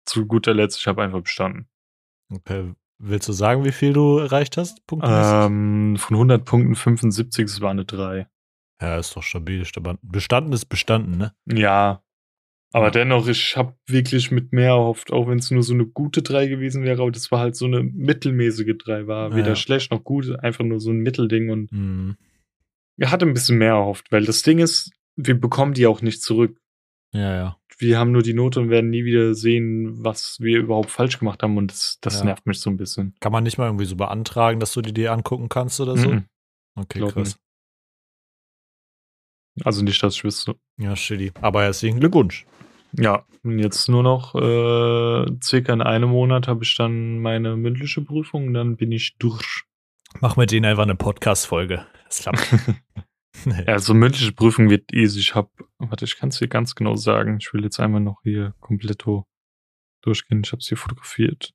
[0.05, 1.67] zu guter Letzt, ich habe einfach bestanden.
[2.33, 2.73] Okay.
[2.99, 4.83] Willst du sagen, wie viel du erreicht hast?
[5.03, 8.29] Ähm, von 100 Punkten 75, es war eine 3.
[8.81, 9.65] ja, ist doch stabil.
[10.03, 11.35] Bestanden ist bestanden, ne?
[11.47, 12.03] Ja.
[12.73, 12.91] Aber Ja.
[12.93, 16.47] dennoch, ich habe wirklich mit mehr erhofft, auch wenn es nur so eine gute 3
[16.47, 19.57] gewesen wäre, aber das war halt so eine mittelmäßige 3, war weder ja.
[19.57, 22.17] schlecht noch gut, einfach nur so ein Mittelding und Mhm.
[22.97, 26.23] er hatte ein bisschen mehr erhofft, weil das Ding ist, wir bekommen die auch nicht
[26.23, 26.61] zurück.
[27.13, 27.57] Ja, ja.
[27.79, 31.43] Wir haben nur die Note und werden nie wieder sehen, was wir überhaupt falsch gemacht
[31.43, 32.27] haben und das, das Ja.
[32.27, 33.17] nervt mich so ein bisschen.
[33.21, 36.13] Kann man nicht mal irgendwie so beantragen, dass du die dir angucken kannst oder so?
[36.13, 36.25] Mhm.
[36.77, 37.29] Okay, Glaub krass.
[37.31, 37.39] nicht.
[39.65, 40.57] Also nicht, dass ich wüsste.
[40.79, 41.33] Ja, shitty.
[41.41, 42.47] Aber herzlichen Glückwunsch.
[42.93, 48.03] Ja, und jetzt nur noch äh, circa in einem Monat habe ich dann meine mündliche
[48.03, 49.65] Prüfung und dann bin ich durch.
[50.21, 51.87] Mach mit denen einfach eine Podcast-Folge.
[52.07, 52.55] Das klappt.
[53.47, 55.21] Ja, also mündliche Prüfung wird easy.
[55.21, 57.39] Ich habe, warte, ich kann es dir ganz genau sagen.
[57.41, 59.05] Ich will jetzt einmal noch hier komplett
[60.03, 60.43] durchgehen.
[60.45, 61.55] Ich habe es hier fotografiert.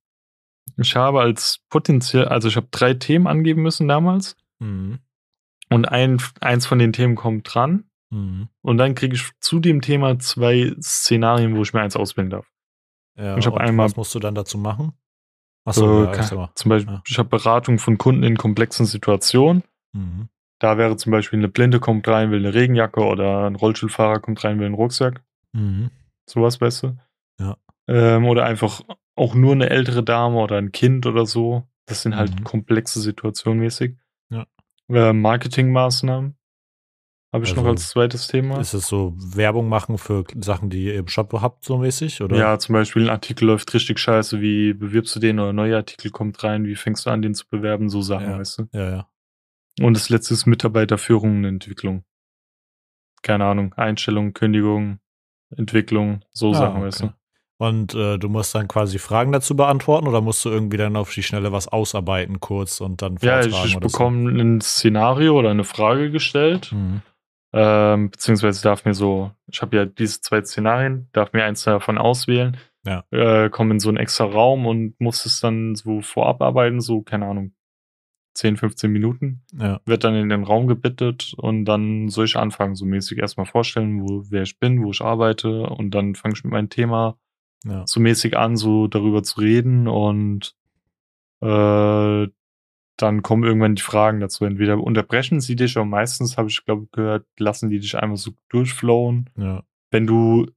[0.77, 4.99] Ich habe als potenziell, also ich habe drei Themen angeben müssen damals mhm.
[5.69, 8.49] und ein, eins von den Themen kommt dran Mhm.
[8.61, 12.47] und dann kriege ich zu dem Thema zwei Szenarien, wo ich mir eins auswählen darf.
[13.17, 14.93] Ja, Ich hab und einmal- was musst du dann dazu machen?
[15.65, 16.49] Achso, Äh, ja, mal.
[16.53, 17.01] zum Beispiel, Ja.
[17.07, 19.63] ich habe Beratung von Kunden in komplexen Situationen.
[19.93, 20.29] Mhm.
[20.59, 24.43] Da wäre zum Beispiel eine Blinde kommt rein, will eine Regenjacke oder ein Rollstuhlfahrer kommt
[24.43, 25.23] rein, will einen Rucksack.
[25.53, 25.89] Mhm.
[26.29, 26.97] Sowas, weißt du?
[27.39, 27.57] Ja.
[27.87, 28.81] Ähm, oder einfach
[29.15, 31.67] auch nur eine ältere Dame oder ein Kind oder so.
[31.87, 32.43] Das sind halt Mhm.
[32.43, 33.95] komplexe Situationen mäßig.
[34.29, 34.45] Ja.
[34.89, 36.35] Äh, Marketingmaßnahmen
[37.35, 38.59] habe ich noch Also, als zweites Thema.
[38.59, 42.21] Ist es so Werbung machen für Sachen, die ihr im Shop habt, so mäßig?
[42.21, 42.37] Oder?
[42.37, 44.41] Ja, zum Beispiel ein Artikel läuft richtig scheiße.
[44.41, 46.65] Wie bewirbst du den oder ein neuer Artikel kommt rein?
[46.65, 47.89] Wie fängst du an, den zu bewerben?
[47.89, 48.39] So Sachen, Ja.
[48.39, 48.67] weißt du?
[48.71, 49.07] Ja, ja.
[49.81, 52.05] Und das letzte ist Mitarbeiterführung und Entwicklung.
[53.21, 54.99] Keine Ahnung, Einstellung, Kündigung,
[55.55, 56.85] Entwicklung, so Ah, Sachen, okay.
[56.85, 57.13] weißt du?
[57.57, 61.13] Und äh, du musst dann quasi Fragen dazu beantworten oder musst du irgendwie dann auf
[61.13, 65.63] die Schnelle was ausarbeiten kurz und dann Ja, ich, ich bekomme ein Szenario oder eine
[65.63, 66.75] Frage gestellt, so?
[66.75, 67.01] Mhm.
[67.57, 71.97] Ähm, beziehungsweise darf mir so, ich habe ja diese zwei Szenarien, darf mir eins davon
[71.97, 73.05] auswählen, Ja.
[73.11, 77.01] äh, komme in so einen extra Raum und muss es dann so vorab arbeiten, so,
[77.01, 77.53] keine Ahnung,
[78.33, 79.79] 10, 15 Minuten, Ja.
[79.85, 84.01] wird dann in den Raum gebittet und dann soll ich anfangen, so mäßig erstmal vorstellen,
[84.01, 87.17] wo, wer ich bin, wo ich arbeite und dann fange ich mit meinem Thema
[87.63, 87.83] Ja.
[87.87, 90.53] so mäßig an, so darüber zu reden und
[91.41, 92.27] äh,
[92.97, 94.45] dann kommen irgendwann die Fragen dazu.
[94.45, 98.31] Entweder unterbrechen sie dich, aber meistens habe ich, glaube gehört, lassen die dich einfach so
[98.49, 99.63] durchflowen, ja.
[99.91, 100.47] wenn du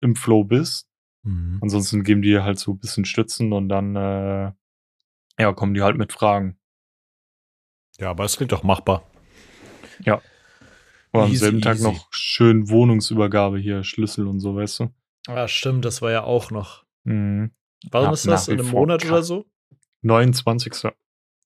[0.00, 0.88] im Flow bist.
[1.22, 1.58] Mhm.
[1.62, 4.52] Ansonsten geben die halt so ein bisschen Stützen und dann äh,
[5.38, 6.58] ja, kommen die halt mit Fragen.
[7.98, 9.02] Ja, aber es klingt doch machbar.
[11.16, 11.84] Und am Easy, selben Tag easy.
[11.84, 14.90] noch schön Wohnungsübergabe hier, Schlüssel und so, weißt du?
[15.28, 16.84] Ah, stimmt, das war ja auch noch.
[17.04, 17.52] Mhm.
[17.90, 18.48] Wann Ja, ist das?
[18.48, 19.46] In einem Monat oder so?
[20.02, 20.92] 29.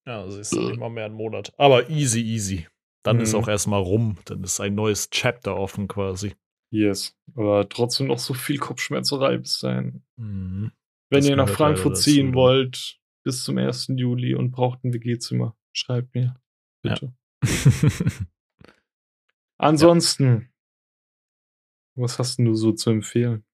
[0.06, 1.52] Ja, also ist nicht mal mehr ein Monat.
[1.58, 2.66] Aber easy, easy.
[3.02, 3.40] Dann ist Mhm.
[3.40, 4.18] auch erstmal rum.
[4.26, 6.34] Dann ist ein neues Chapter offen quasi.
[6.72, 7.16] Yes.
[7.34, 10.02] Aber trotzdem noch so viel Kopfschmerzerei bis dahin.
[10.16, 10.72] Mhm.
[11.10, 13.98] Wenn Das ihr nach Frankfurt ziehen dazu, wollt, bis zum 1.
[13.98, 16.40] Juli und braucht ein WG-Zimmer, schreibt mir.
[16.82, 17.12] Bitte.
[19.58, 20.50] Ansonsten,
[21.96, 23.44] was hast denn du so zu empfehlen?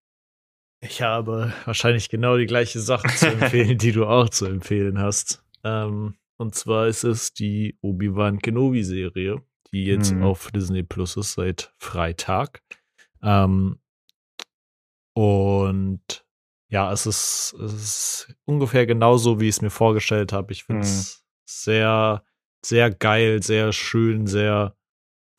[0.81, 5.43] Ich habe wahrscheinlich genau die gleiche Sache zu empfehlen, die du auch zu empfehlen hast.
[5.65, 10.23] Ähm, und zwar ist es die Obi-Wan Kenobi-Serie, die jetzt Mhm.
[10.23, 12.63] auf Disney Plus ist seit Freitag.
[13.23, 13.81] Ähm,
[15.15, 16.25] und
[16.69, 20.53] ja, es ist, es ist ungefähr genauso, wie ich es mir vorgestellt habe.
[20.53, 22.25] Ich finde es sehr,
[22.65, 24.77] sehr geil, sehr schön, sehr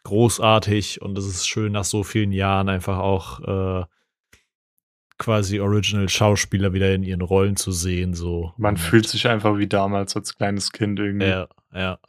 [0.03, 3.85] großartig und es ist schön, nach so vielen Jahren einfach auch äh,
[5.17, 8.13] quasi Original-Schauspieler wieder in ihren Rollen zu sehen.
[8.13, 8.53] So.
[8.57, 11.27] Man Und, fühlt sich einfach wie damals als kleines Kind irgendwie.
[11.27, 11.99] Ja, ja.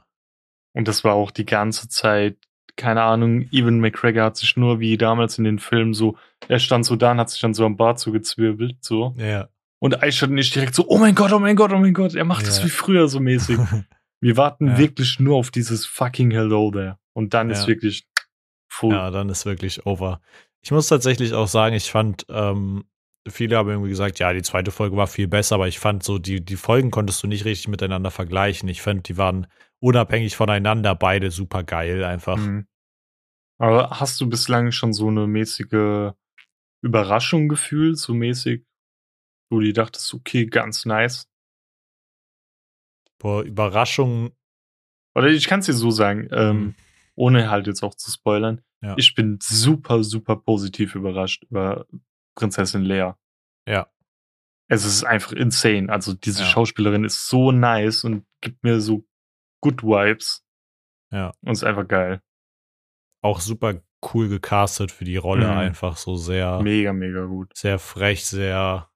[0.74, 2.36] Und das war auch die ganze Zeit,
[2.76, 6.84] keine Ahnung, Evan McGregor hat sich nur wie damals in den Filmen so, er stand
[6.84, 9.14] so da und hat sich dann so am Bart zugezwirbelt, so.
[9.18, 9.48] Ja.
[9.80, 12.24] Und Aisha nicht direkt so, oh mein Gott, oh mein Gott, oh mein Gott, er
[12.24, 12.64] macht das Ja.
[12.66, 13.58] wie früher so mäßig.
[14.20, 14.78] Wir warten Ja.
[14.78, 16.98] wirklich nur auf dieses fucking Hello there.
[17.14, 17.68] Und dann ist Ja.
[17.68, 18.06] wirklich
[18.68, 18.92] full.
[18.94, 20.20] Ja, dann ist wirklich over.
[20.62, 22.84] Ich muss tatsächlich auch sagen, ich fand, ähm,
[23.30, 26.18] viele haben irgendwie gesagt, ja, die zweite Folge war viel besser, aber ich fand so,
[26.18, 28.68] die, die Folgen konntest du nicht richtig miteinander vergleichen.
[28.68, 29.46] Ich fand, die waren
[29.80, 32.36] unabhängig voneinander beide super geil einfach.
[32.36, 32.66] Mhm.
[33.60, 36.12] Aber hast du bislang schon so eine mäßige
[36.82, 38.64] Überraschung gefühlt, so mäßig,
[39.50, 41.28] wo du dachtest, okay, ganz nice?
[43.18, 44.30] Boah, Überraschung.
[45.14, 46.74] Oder ich kann es dir so sagen, ähm, Mhm.
[47.16, 48.60] ohne halt jetzt auch zu spoilern.
[48.80, 48.94] Ja.
[48.96, 51.86] Ich bin super, super positiv überrascht über
[52.38, 53.12] Prinzessin Lea.
[53.66, 53.88] Ja.
[54.70, 55.90] Es ist einfach insane.
[55.90, 56.48] Also diese Ja.
[56.48, 59.04] Schauspielerin ist so nice und gibt mir so
[59.60, 60.44] good Vibes.
[61.10, 61.32] Ja.
[61.42, 62.22] Und ist einfach geil.
[63.22, 63.82] Auch super
[64.14, 65.46] cool gecastet für die Rolle.
[65.50, 65.58] Mhm.
[65.58, 67.50] Einfach so sehr, Mega, mega gut.
[67.56, 68.88] sehr frech, sehr,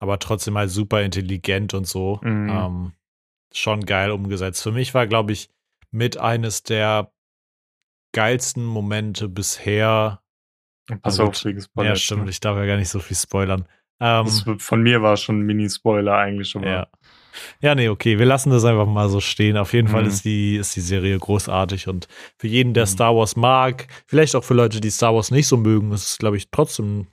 [0.00, 2.18] aber trotzdem halt super intelligent und so.
[2.22, 2.48] Mhm.
[2.48, 2.92] Ähm,
[3.54, 4.62] schon geil umgesetzt.
[4.62, 5.50] Für mich war, glaube ich,
[5.92, 7.12] mit eines der
[8.12, 10.21] geilsten Momente bisher.
[11.02, 11.44] Pass Na auf, gut.
[11.44, 12.28] wegen Ja, stimmt.
[12.28, 13.66] Ich darf ja gar nicht so viel spoilern.
[14.00, 16.86] Ähm, Das, von mir war schon ein Mini-Spoiler eigentlich, aber Ja.
[17.62, 19.56] Ja, nee, okay, wir lassen das einfach mal so stehen.
[19.56, 20.08] Auf jeden Fall Mhm.
[20.08, 22.06] ist die, ist die Serie großartig und
[22.38, 22.88] für jeden, der Mhm.
[22.88, 26.18] Star Wars mag, vielleicht auch für Leute, die Star Wars nicht so mögen, ist es,
[26.18, 27.06] glaube ich, trotzdem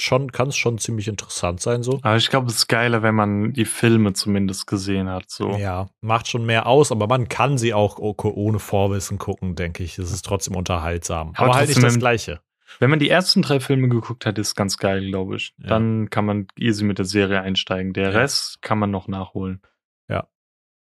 [0.00, 1.98] schon, kann es schon ziemlich interessant sein, so.
[2.02, 5.28] Aber ich glaube, es ist geiler, wenn man die Filme zumindest gesehen hat.
[5.28, 5.50] So.
[5.56, 9.98] Ja, macht schon mehr aus, aber man kann sie auch ohne Vorwissen gucken, denke ich.
[9.98, 11.32] Es ist trotzdem unterhaltsam.
[11.36, 12.40] Aber, Aber halt nicht das Gleiche.
[12.78, 15.54] Wenn man die ersten drei Filme geguckt hat, ist ganz geil, glaube ich.
[15.58, 15.68] Ja.
[15.68, 17.92] Dann kann man easy mit der Serie einsteigen.
[17.92, 18.18] Der Ja.
[18.18, 19.60] Rest kann man noch nachholen.
[20.08, 20.28] Ja.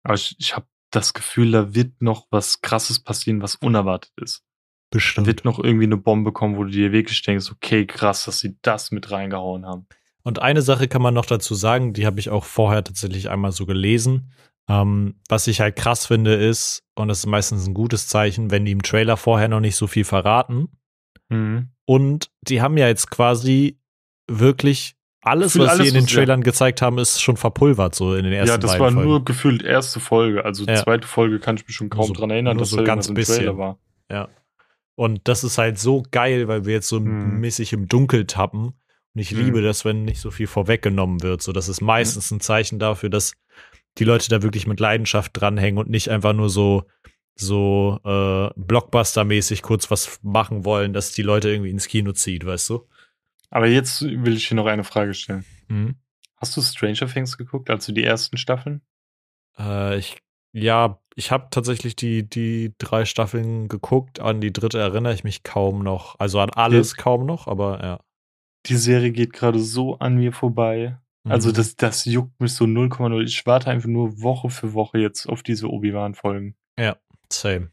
[0.03, 4.43] Aber ich, ich habe das Gefühl, da wird noch was Krasses passieren, was unerwartet ist.
[4.91, 5.27] Da Bestimmt.
[5.27, 8.57] wird noch irgendwie eine Bombe kommen, wo du dir wirklich denkst, okay, krass, dass sie
[8.61, 9.85] das mit reingehauen haben.
[10.23, 13.51] Und eine Sache kann man noch dazu sagen, die habe ich auch vorher tatsächlich einmal
[13.51, 14.31] so gelesen.
[14.69, 18.65] Ähm, was ich halt krass finde, ist, und das ist meistens ein gutes Zeichen, wenn
[18.65, 20.69] die im Trailer vorher noch nicht so viel verraten.
[21.29, 21.69] Mhm.
[21.85, 23.77] Und die haben ja jetzt quasi
[24.29, 26.15] wirklich alles, was sie alles, in den was- ja.
[26.17, 29.03] Trailern gezeigt haben, ist schon verpulvert, so in den ersten Ja, das war Folgen.
[29.03, 30.45] nur gefühlt erste Folge.
[30.45, 30.75] Also Ja.
[30.83, 33.29] zweite Folge kann ich mich schon kaum so- dran erinnern, dass so da ganz irgendwas
[33.29, 33.57] im Trailer bisschen.
[33.59, 34.29] war.
[34.95, 37.39] Und das ist halt so geil, weil wir jetzt so Mhm.
[37.39, 38.67] mäßig im Dunkel tappen.
[39.13, 39.45] Und ich Mhm.
[39.45, 41.41] liebe das, wenn nicht so viel vorweggenommen wird.
[41.43, 43.33] So, das ist meistens ein Zeichen dafür, dass
[43.99, 46.83] die Leute da wirklich mit Leidenschaft dranhängen und nicht einfach nur so,
[47.39, 52.69] so äh, Blockbuster-mäßig kurz was machen wollen, dass die Leute irgendwie ins Kino zieht, weißt
[52.69, 52.87] du?
[53.49, 55.45] Aber jetzt will ich dir noch eine Frage stellen.
[55.67, 55.95] Mhm.
[56.35, 58.81] Hast du Stranger Things geguckt, also die ersten Staffeln?
[59.57, 60.17] Äh, ich,
[60.53, 64.19] ja, ich habe tatsächlich die, die drei Staffeln geguckt.
[64.19, 66.19] An die dritte erinnere ich mich kaum noch.
[66.19, 67.99] Also an alles kaum noch, aber ja.
[68.65, 70.97] Die Serie geht gerade so an mir vorbei.
[71.23, 71.53] Also Mhm.
[71.53, 73.23] das, das juckt mich so 0,0.
[73.23, 76.55] Ich warte einfach nur Woche für Woche jetzt auf diese Obi-Wan-Folgen.
[77.31, 77.69] Same.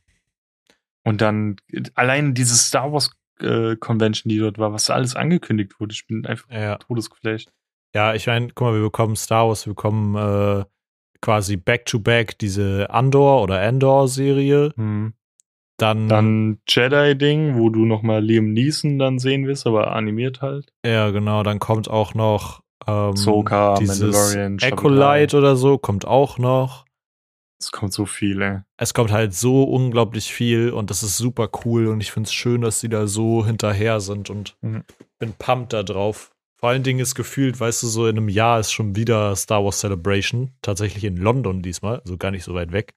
[1.04, 1.56] Und dann
[1.94, 5.92] allein diese Star Wars äh, Convention, die dort war, was alles angekündigt wurde.
[5.92, 6.76] Ich bin einfach Ja.
[6.76, 7.50] todesgeflasht.
[7.94, 10.64] Ja, ich meine, guck mal, wir bekommen Star Wars, wir bekommen äh,
[11.20, 14.72] quasi Back-to-Back diese Andor- oder Andor-Serie.
[14.76, 15.14] Mhm.
[15.76, 20.72] Dann, Dann Jedi-Ding, wo du nochmal Liam Neeson dann sehen wirst, aber animiert halt.
[20.86, 26.38] ja, genau, dann kommt auch noch ähm, Ahsoka, dieses Mandalorian, Acolyte oder so, kommt auch
[26.38, 26.84] noch.
[27.64, 28.58] Es kommt so viel, ey.
[28.76, 32.32] Es kommt halt so unglaublich viel und das ist super cool und ich finde es
[32.34, 34.84] schön, dass sie da so hinterher sind und Mhm.
[35.18, 36.30] bin pumped da drauf.
[36.56, 39.64] Vor allen Dingen ist gefühlt, weißt du, so in einem Jahr ist schon wieder Star
[39.64, 42.94] Wars Celebration, tatsächlich in London diesmal, also gar nicht so weit weg.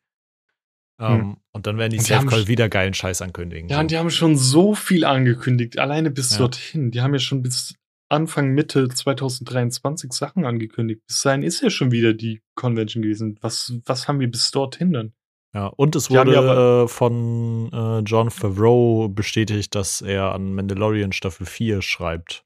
[0.99, 3.69] Ähm, Und dann werden die die Safe haben Call sch- wieder geilen Scheiß ankündigen.
[3.69, 6.37] Ja, und die haben schon so viel angekündigt, alleine bis Ja.
[6.39, 6.91] dorthin.
[6.91, 7.75] Die haben ja schon bis
[8.09, 11.01] Anfang, Mitte 2023 Sachen angekündigt.
[11.07, 13.37] Bis dahin ist ja schon wieder die Convention gewesen.
[13.41, 15.13] Was, was haben wir bis dorthin dann?
[15.53, 21.11] Ja, und es wurde ja äh, von äh, John Favreau bestätigt, dass er an Mandalorian
[21.13, 22.43] Staffel 4 schreibt.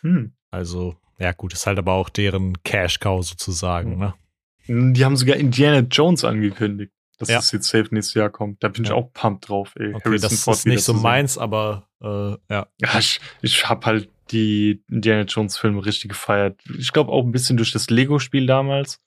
[0.00, 0.32] Hm.
[0.50, 3.98] Also, ja, gut, ist halt aber auch deren Cash-Cow sozusagen, Mhm.
[3.98, 4.14] ne?
[4.94, 7.38] Die haben sogar Indiana Jones angekündigt, dass Ja.
[7.38, 8.62] es jetzt safe nächstes Jahr kommt.
[8.62, 8.96] Da bin ich Ja.
[8.96, 9.94] auch pumped drauf, ey.
[9.94, 12.06] Okay, Harrison das Ford ist nicht so meins, aber äh,
[12.52, 12.66] ja.
[12.80, 16.60] Ja, ich, ich habe halt die Indiana Jones Filme richtig gefeiert.
[16.78, 19.00] Ich glaube auch ein bisschen durch das Lego-Spiel damals.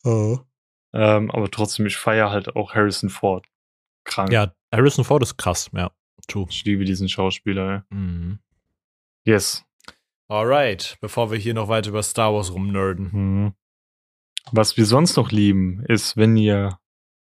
[0.93, 3.45] Ähm, aber trotzdem, ich feiere halt auch Harrison Ford.
[4.03, 4.31] Krank.
[4.31, 5.91] Ja, Harrison Ford ist krass, ja.
[6.27, 6.47] True.
[6.49, 7.85] Ich liebe diesen Schauspieler.
[7.89, 8.39] Mhm.
[9.25, 9.33] ey.
[9.33, 9.63] Yes.
[10.27, 13.09] Alright, bevor wir hier noch weiter über Star Wars rumnerden.
[13.11, 13.53] Mhm.
[14.51, 16.79] Was wir sonst noch lieben, ist, wenn ihr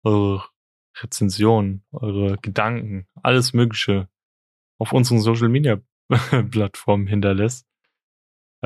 [0.03, 0.43] eure
[0.97, 4.07] Rezensionen, eure Gedanken, alles Mögliche
[4.79, 5.81] auf unseren Social Media
[6.51, 7.67] Plattformen hinterlässt.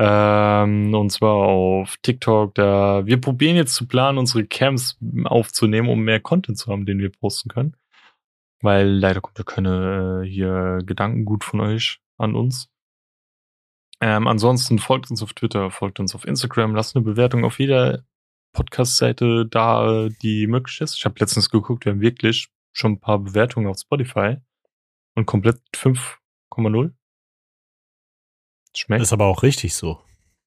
[0.02, 2.54] Ähm, und zwar auf TikTok.
[2.54, 7.00] Da wir probieren jetzt zu planen, unsere Camps aufzunehmen, um mehr Content zu haben, den
[7.00, 7.76] wir posten können.
[8.62, 12.70] Weil leider kommt ja keine äh, hier Gedankengut von euch an uns.
[14.00, 18.04] Ähm, ansonsten folgt uns auf Twitter, folgt uns auf Instagram, lasst eine Bewertung auf jeder
[18.54, 20.96] Podcast-Seite da, die möglich ist.
[20.96, 24.38] Ich habe letztens geguckt, wir haben wirklich schon ein paar Bewertungen auf Spotify
[25.14, 26.92] und komplett 5,0.
[28.76, 29.02] Schmeckt.
[29.02, 30.00] Ist aber auch richtig so.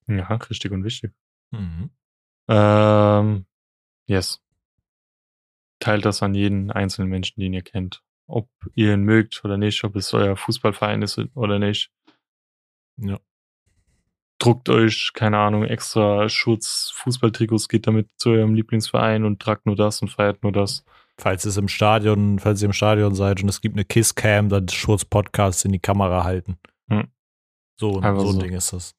[0.06, 1.12] ja, richtig und wichtig.
[1.50, 1.90] Mhm.
[2.48, 3.46] Ähm,
[4.06, 4.42] yes.
[5.78, 8.02] teilt das an jeden einzelnen Menschen, den ihr kennt.
[8.26, 11.90] Ob ihr ihn mögt oder nicht, ob es euer Fußballverein ist oder nicht.
[12.96, 13.18] Ja.
[14.38, 19.76] Druckt euch, keine Ahnung, extra Schutz, Fußballtrikots, geht damit zu eurem Lieblingsverein und tragt nur
[19.76, 20.84] das und feiert nur das.
[21.18, 24.68] Falls es im Stadion, falls ihr im Stadion seid und es gibt eine Kisscam, dann
[24.68, 26.58] Schurz Podcast in die Kamera halten.
[26.88, 27.08] Hm.
[27.76, 28.40] So, so ein so.
[28.40, 28.94] Ding ist das.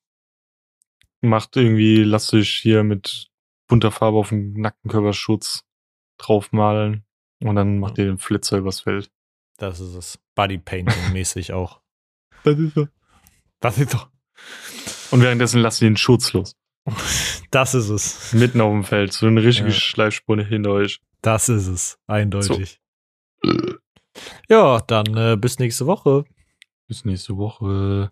[1.21, 3.28] Macht irgendwie, lasst euch hier mit
[3.67, 5.63] bunter Farbe auf den Nackenkörperschutz
[6.17, 7.03] draufmalen
[7.41, 9.11] und dann macht ihr den Flitzer übers Feld.
[9.57, 10.19] Das ist es.
[10.36, 11.82] Bodypainting mäßig auch.
[12.43, 12.88] Das ist so.
[13.59, 14.09] Das ist doch.
[15.09, 16.55] Und währenddessen lasst ihr den Schutz los.
[17.51, 18.34] Das ist es.
[18.34, 19.13] Mitten auf dem Feld.
[19.13, 19.73] So eine richtige Ja.
[19.73, 20.99] Schleifspur hinter euch.
[21.21, 21.97] Das ist es.
[22.05, 22.82] Eindeutig.
[24.49, 26.26] Ja, dann äh, bis nächste Woche.
[26.88, 28.11] Bis nächste Woche.